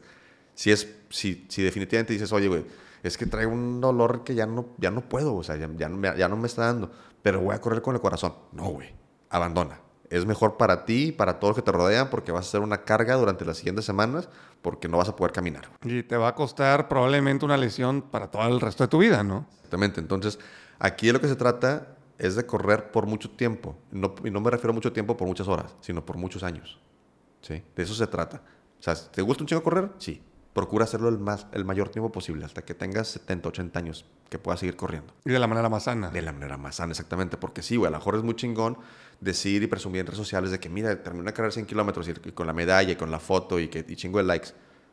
[0.53, 2.63] si, es, si, si definitivamente dices, oye, güey,
[3.03, 6.15] es que traigo un dolor que ya no, ya no puedo, o sea, ya, ya,
[6.15, 6.89] ya no me está dando,
[7.21, 8.35] pero voy a correr con el corazón.
[8.53, 8.87] No, güey,
[9.29, 12.49] abandona es mejor para ti y para todos los que te rodean porque vas a
[12.49, 14.29] hacer una carga durante las siguientes semanas
[14.61, 15.69] porque no vas a poder caminar.
[15.83, 19.23] Y te va a costar probablemente una lesión para todo el resto de tu vida,
[19.23, 19.45] ¿no?
[19.55, 20.01] Exactamente.
[20.01, 20.39] Entonces,
[20.79, 23.77] aquí de lo que se trata es de correr por mucho tiempo.
[23.91, 26.79] No, y no me refiero a mucho tiempo por muchas horas, sino por muchos años.
[27.41, 27.63] ¿Sí?
[27.75, 28.41] De eso se trata.
[28.79, 29.89] O sea, ¿te gusta un chingo correr?
[29.97, 30.21] Sí.
[30.53, 34.39] Procura hacerlo el, más, el mayor tiempo posible, hasta que tengas 70, 80 años, que
[34.39, 35.13] puedas seguir corriendo.
[35.23, 36.09] Y de la manera más sana.
[36.09, 37.37] De la manera más sana, exactamente.
[37.37, 38.77] Porque sí, güey, a lo mejor es muy chingón
[39.19, 42.07] decir y presumir en redes sociales de que, mira, terminé una carrera de 100 kilómetros
[42.07, 44.49] y, con la medalla y con la foto y, que, y chingo de likes.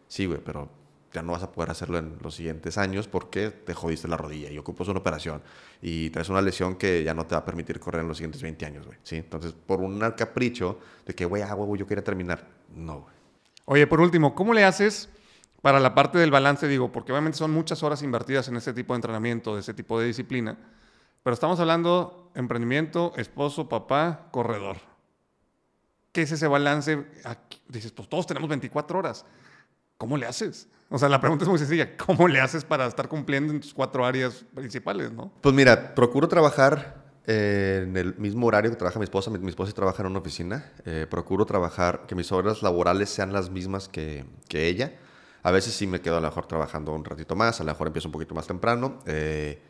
[0.08, 0.70] Sí, güey, pero
[1.12, 4.50] ya no vas a poder hacerlo en los siguientes años porque te jodiste la rodilla
[4.50, 5.42] y ocupas una operación
[5.80, 8.42] y traes una lesión que ya no te va a permitir correr en los siguientes
[8.42, 8.98] 20 años, güey.
[9.02, 9.16] ¿sí?
[9.16, 12.46] Entonces, por un capricho de que, güey, ah, güey, yo quería terminar.
[12.74, 13.14] No, güey.
[13.64, 15.08] Oye, por último, ¿cómo le haces
[15.62, 16.68] para la parte del balance?
[16.68, 19.98] Digo, porque obviamente son muchas horas invertidas en este tipo de entrenamiento, de ese tipo
[19.98, 20.56] de disciplina.
[21.26, 24.76] Pero estamos hablando emprendimiento, esposo, papá, corredor.
[26.12, 27.04] ¿Qué es ese balance?
[27.66, 29.24] Dices, pues todos tenemos 24 horas.
[29.98, 30.68] ¿Cómo le haces?
[30.88, 31.96] O sea, la pregunta es muy sencilla.
[31.96, 35.32] ¿Cómo le haces para estar cumpliendo en tus cuatro áreas principales, no?
[35.40, 39.28] Pues mira, procuro trabajar eh, en el mismo horario que trabaja mi esposa.
[39.28, 40.70] Mi, mi esposa trabaja en una oficina.
[40.84, 44.94] Eh, procuro trabajar, que mis horas laborales sean las mismas que, que, ella.
[45.42, 47.88] A veces sí me quedo a lo mejor trabajando un ratito más, a lo mejor
[47.88, 49.00] empiezo un poquito más temprano.
[49.06, 49.60] Eh,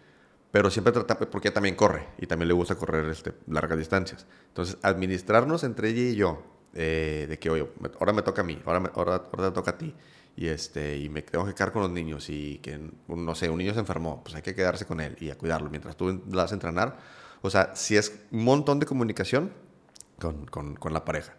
[0.50, 4.26] pero siempre trata, porque también corre y también le gusta correr este, largas distancias.
[4.48, 6.42] Entonces, administrarnos entre ella y yo,
[6.74, 7.68] eh, de que, oye,
[8.00, 9.94] ahora me toca a mí, ahora, me, ahora, ahora te toca a ti,
[10.36, 12.78] y, este, y me tengo que quedar con los niños, y que,
[13.08, 15.70] no sé, un niño se enfermó, pues hay que quedarse con él y a cuidarlo
[15.70, 16.98] mientras tú vas a entrenar.
[17.42, 19.52] O sea, si es un montón de comunicación
[20.18, 21.34] con, con, con la pareja.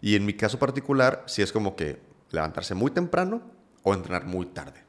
[0.00, 3.42] Y en mi caso particular, si es como que levantarse muy temprano
[3.82, 4.82] o entrenar muy tarde.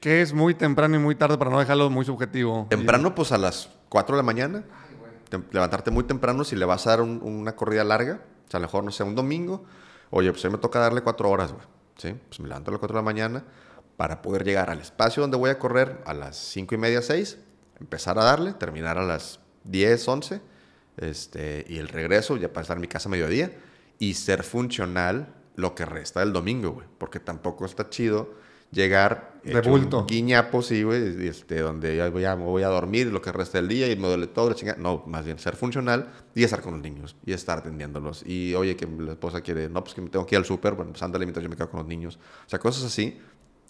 [0.00, 2.66] ¿Qué es muy temprano y muy tarde para no dejarlo muy subjetivo?
[2.70, 4.64] Temprano, pues a las 4 de la mañana.
[4.72, 8.22] Ay, levantarte muy temprano si le vas a dar un, una corrida larga.
[8.46, 9.64] O sea, a lo mejor, no sé, un domingo.
[10.08, 11.64] Oye, pues a mí me toca darle 4 horas, güey.
[11.98, 12.14] ¿Sí?
[12.28, 13.44] Pues me levanto a las 4 de la mañana
[13.98, 17.36] para poder llegar al espacio donde voy a correr a las 5 y media, 6.
[17.78, 20.40] Empezar a darle, terminar a las 10, 11.
[20.96, 23.52] Este, y el regreso ya para estar en mi casa a mediodía.
[23.98, 26.86] Y ser funcional lo que resta del domingo, güey.
[26.96, 28.30] Porque tampoco está chido
[28.70, 30.06] llegar de bulto.
[30.06, 33.58] guiñapo, sí, güey, este, donde ya voy, a, me voy a dormir lo que resta
[33.58, 34.78] del día y me duele todo, la chingada.
[34.78, 38.22] No, más bien ser funcional y estar con los niños y estar atendiéndolos.
[38.26, 40.74] Y oye, que la esposa quiere, no, pues que me tengo que ir al súper,
[40.74, 42.18] bueno, pues ándale mientras yo me quedo con los niños.
[42.46, 43.18] O sea, cosas así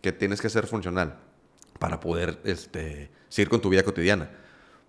[0.01, 1.19] que tienes que ser funcional
[1.79, 4.31] para poder este, seguir con tu vida cotidiana.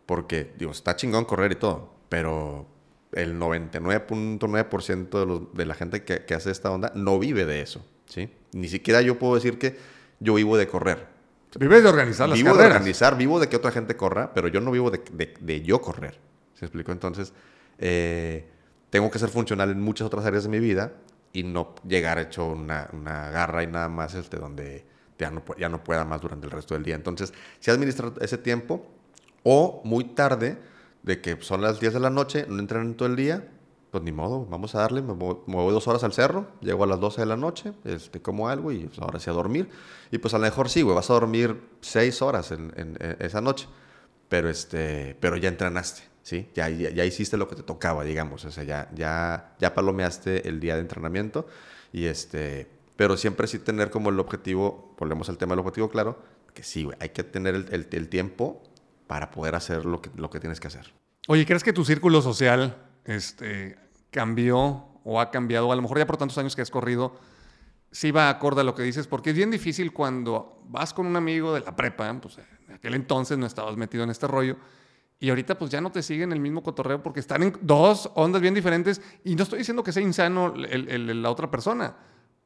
[0.06, 2.68] Porque, digo, está chingón correr y todo, pero
[3.14, 7.86] el 99.9% de, de, la gente que, que, hace esta onda no vive de eso,
[8.08, 8.30] ¿sí?
[8.54, 9.78] Ni siquiera yo puedo decir que
[10.22, 11.08] yo vivo de correr.
[11.60, 12.70] Vives de organizar las vivo carreras.
[12.70, 15.62] de organizar, vivo de que otra gente corra, pero yo no vivo de, de, de
[15.62, 16.18] yo correr.
[16.54, 16.94] ¿Se explicó?
[16.94, 17.34] Entonces,
[17.78, 18.48] eh,
[18.90, 20.94] tengo que ser funcional en muchas otras áreas de mi vida
[21.34, 24.86] y no llegar hecho una, una garra y nada más este, donde
[25.18, 26.96] ya no, ya no pueda más durante el resto del día.
[26.96, 28.86] Entonces, si administrar ese tiempo
[29.44, 30.58] o muy tarde,
[31.04, 33.48] de que son las 10 de la noche, no entrenan todo el día,
[33.92, 37.00] pues ni modo, vamos a darle, me voy, dos horas al cerro, llego a las
[37.02, 39.70] 12 de la noche, este, como algo y pues ahora sí a dormir.
[40.12, 43.68] Y pues a lo mejor sí, güey, vas a dormir 6 horas en, esa noche,
[44.30, 46.50] pero, este, pero ya entrenaste, ¿sí?
[46.56, 50.48] Ya, ya, ya, hiciste lo que te tocaba, digamos, o sea, ya, ya, ya palomeaste
[50.48, 51.46] el día de entrenamiento
[51.92, 52.68] y este...
[52.96, 56.22] Pero siempre sí tener como el objetivo, volvemos al tema del objetivo claro,
[56.54, 58.62] que sí, güey, hay que tener el, el, el tiempo
[59.08, 60.94] para poder hacer lo que, lo que tienes que hacer.
[61.28, 63.78] Oye, ¿crees que tu círculo social este,
[64.10, 65.72] cambió o ha cambiado?
[65.72, 67.16] A lo mejor ya por tantos años que has corrido,
[67.92, 71.16] sí va acorde a lo que dices, porque es bien difícil cuando vas con un
[71.16, 74.58] amigo de la prepa, pues en aquel entonces no estabas metido en este rollo,
[75.20, 78.42] y ahorita pues ya no te siguen el mismo cotorreo porque están en dos ondas
[78.42, 81.96] bien diferentes, y no estoy diciendo que sea insano el, el, la otra persona,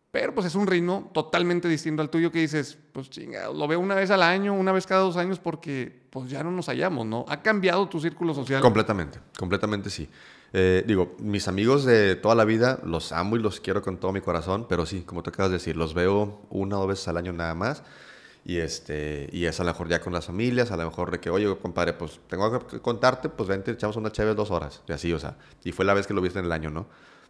[0.09, 3.79] pero pues es un ritmo totalmente distinto al tuyo que dices, pues chinga, lo veo
[3.79, 7.05] una vez al año, una vez cada dos años porque pues ya no nos hallamos,
[7.05, 7.25] ¿no?
[7.27, 8.61] ¿Ha cambiado tu círculo social?
[8.61, 10.09] Completamente, completamente sí.
[10.57, 14.13] Eh, digo, mis amigos de toda la vida los amo y los quiero con todo
[14.13, 17.09] mi corazón, pero sí, como te acabas de decir, los veo una o dos veces
[17.09, 17.83] al año nada más.
[18.45, 21.19] Y, este, y es a lo mejor ya con las familias, a lo mejor de
[21.19, 24.81] que, oye, compadre, pues tengo que contarte, pues vente, echamos una chévere dos horas.
[24.87, 25.35] Y así, o sea,
[25.65, 26.87] y fue la vez que lo viste en el año, ¿no?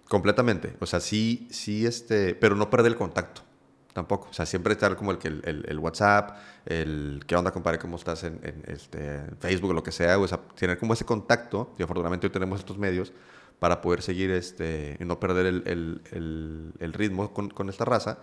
[0.07, 0.75] Completamente.
[0.79, 3.41] O sea, sí, sí, este, pero no perder el contacto.
[3.95, 4.27] Tampoco.
[4.29, 8.25] O sea, siempre estar como el, el, el, WhatsApp, el qué onda, compadre, cómo estás
[8.25, 10.19] en, en este, Facebook lo que sea.
[10.19, 11.73] O sea, tener como ese contacto.
[11.79, 13.13] Y afortunadamente hoy tenemos estos medios
[13.57, 18.19] para poder seguir este, y no perder el, el ritmo con, con, esta raza.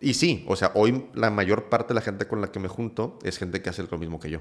[0.00, 2.68] Y sí, o sea, hoy la mayor parte de la gente con la que me
[2.68, 4.38] junto es gente que hace lo mismo que yo.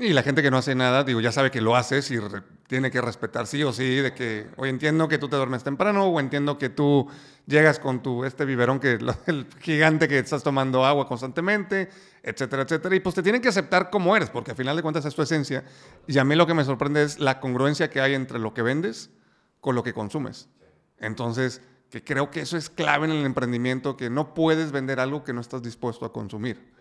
[0.00, 2.18] Y la gente que no hace nada, digo, ya sabe que lo haces y
[2.66, 6.06] tiene que respetar sí o sí, de que, oye, entiendo que tú te duermes temprano,
[6.06, 7.06] o entiendo que tú
[7.46, 11.90] llegas con tu, este biberón, que el gigante que estás tomando agua constantemente,
[12.22, 12.96] etcétera, etcétera.
[12.96, 15.20] Y pues te tienen que aceptar como eres, porque al final de cuentas es tu
[15.20, 15.64] esencia.
[16.06, 18.62] Y a mí lo que me sorprende es la congruencia que hay entre lo que
[18.62, 19.10] vendes
[19.60, 20.48] con lo que consumes.
[20.98, 25.24] Entonces, que creo que eso es clave en el emprendimiento, que no puedes vender algo
[25.24, 26.72] que no estás dispuesto a consumir.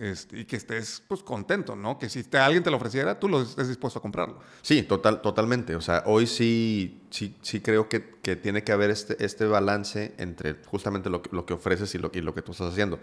[0.00, 1.98] Este, y que estés pues contento, ¿no?
[1.98, 4.38] Que si alguien te lo ofreciera, tú lo estés dispuesto a comprarlo.
[4.62, 5.76] Sí, total, totalmente.
[5.76, 10.14] O sea, hoy sí, sí, sí creo que, que tiene que haber este, este balance
[10.16, 12.98] entre justamente lo, lo que ofreces y lo, y lo que tú estás haciendo.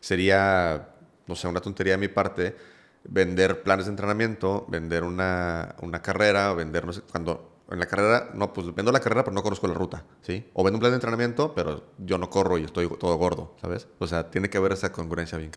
[0.00, 0.90] Sería,
[1.26, 2.54] no sé, una tontería de mi parte
[3.02, 8.30] vender planes de entrenamiento, vender una, una carrera, vender, no sé, cuando en la carrera,
[8.34, 10.48] no, pues vendo la carrera, pero no conozco la ruta, ¿sí?
[10.54, 13.88] O vendo un plan de entrenamiento, pero yo no corro y estoy todo gordo, ¿sabes?
[13.98, 15.50] O sea, tiene que haber esa congruencia bien.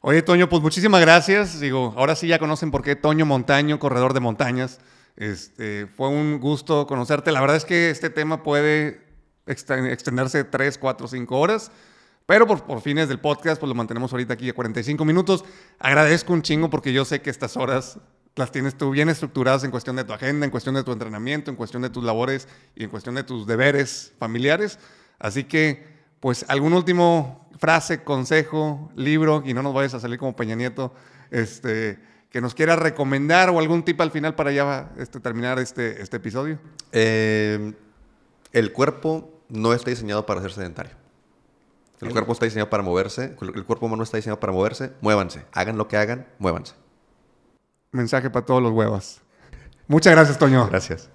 [0.00, 1.58] Oye, Toño, pues muchísimas gracias.
[1.58, 4.78] Digo, ahora sí ya conocen por qué Toño Montaño, corredor de montañas.
[5.16, 7.32] Este, fue un gusto conocerte.
[7.32, 9.02] La verdad es que este tema puede
[9.46, 11.72] extenderse 3, 4, 5 horas.
[12.26, 15.44] Pero por, por, fines del podcast, pues lo mantenemos ahorita aquí a 45 minutos.
[15.80, 17.98] Agradezco un chingo porque yo sé que estas horas
[18.36, 21.50] las tienes tú bien estructuradas en cuestión de tu agenda, en cuestión de tu entrenamiento,
[21.50, 22.46] en cuestión de tus labores
[22.76, 24.78] y en cuestión de tus deberes familiares.
[25.18, 30.36] Así que, pues, algún último frase, consejo, libro, y no nos vayas a salir como
[30.36, 30.92] Peña Nieto,
[31.30, 31.98] este,
[32.30, 36.16] que nos quiera recomendar o algún tip al final para ya este, terminar este, este
[36.18, 36.58] episodio?
[36.92, 37.74] Eh,
[38.52, 40.92] el cuerpo no está diseñado para ser sedentario.
[42.00, 45.44] El, el cuerpo está diseñado para moverse, el cuerpo humano está diseñado para moverse, muévanse,
[45.52, 46.74] hagan lo que hagan, muévanse.
[47.90, 49.20] Mensaje para todos los huevos.
[49.88, 50.68] Muchas gracias, Toño.
[50.68, 51.10] Gracias.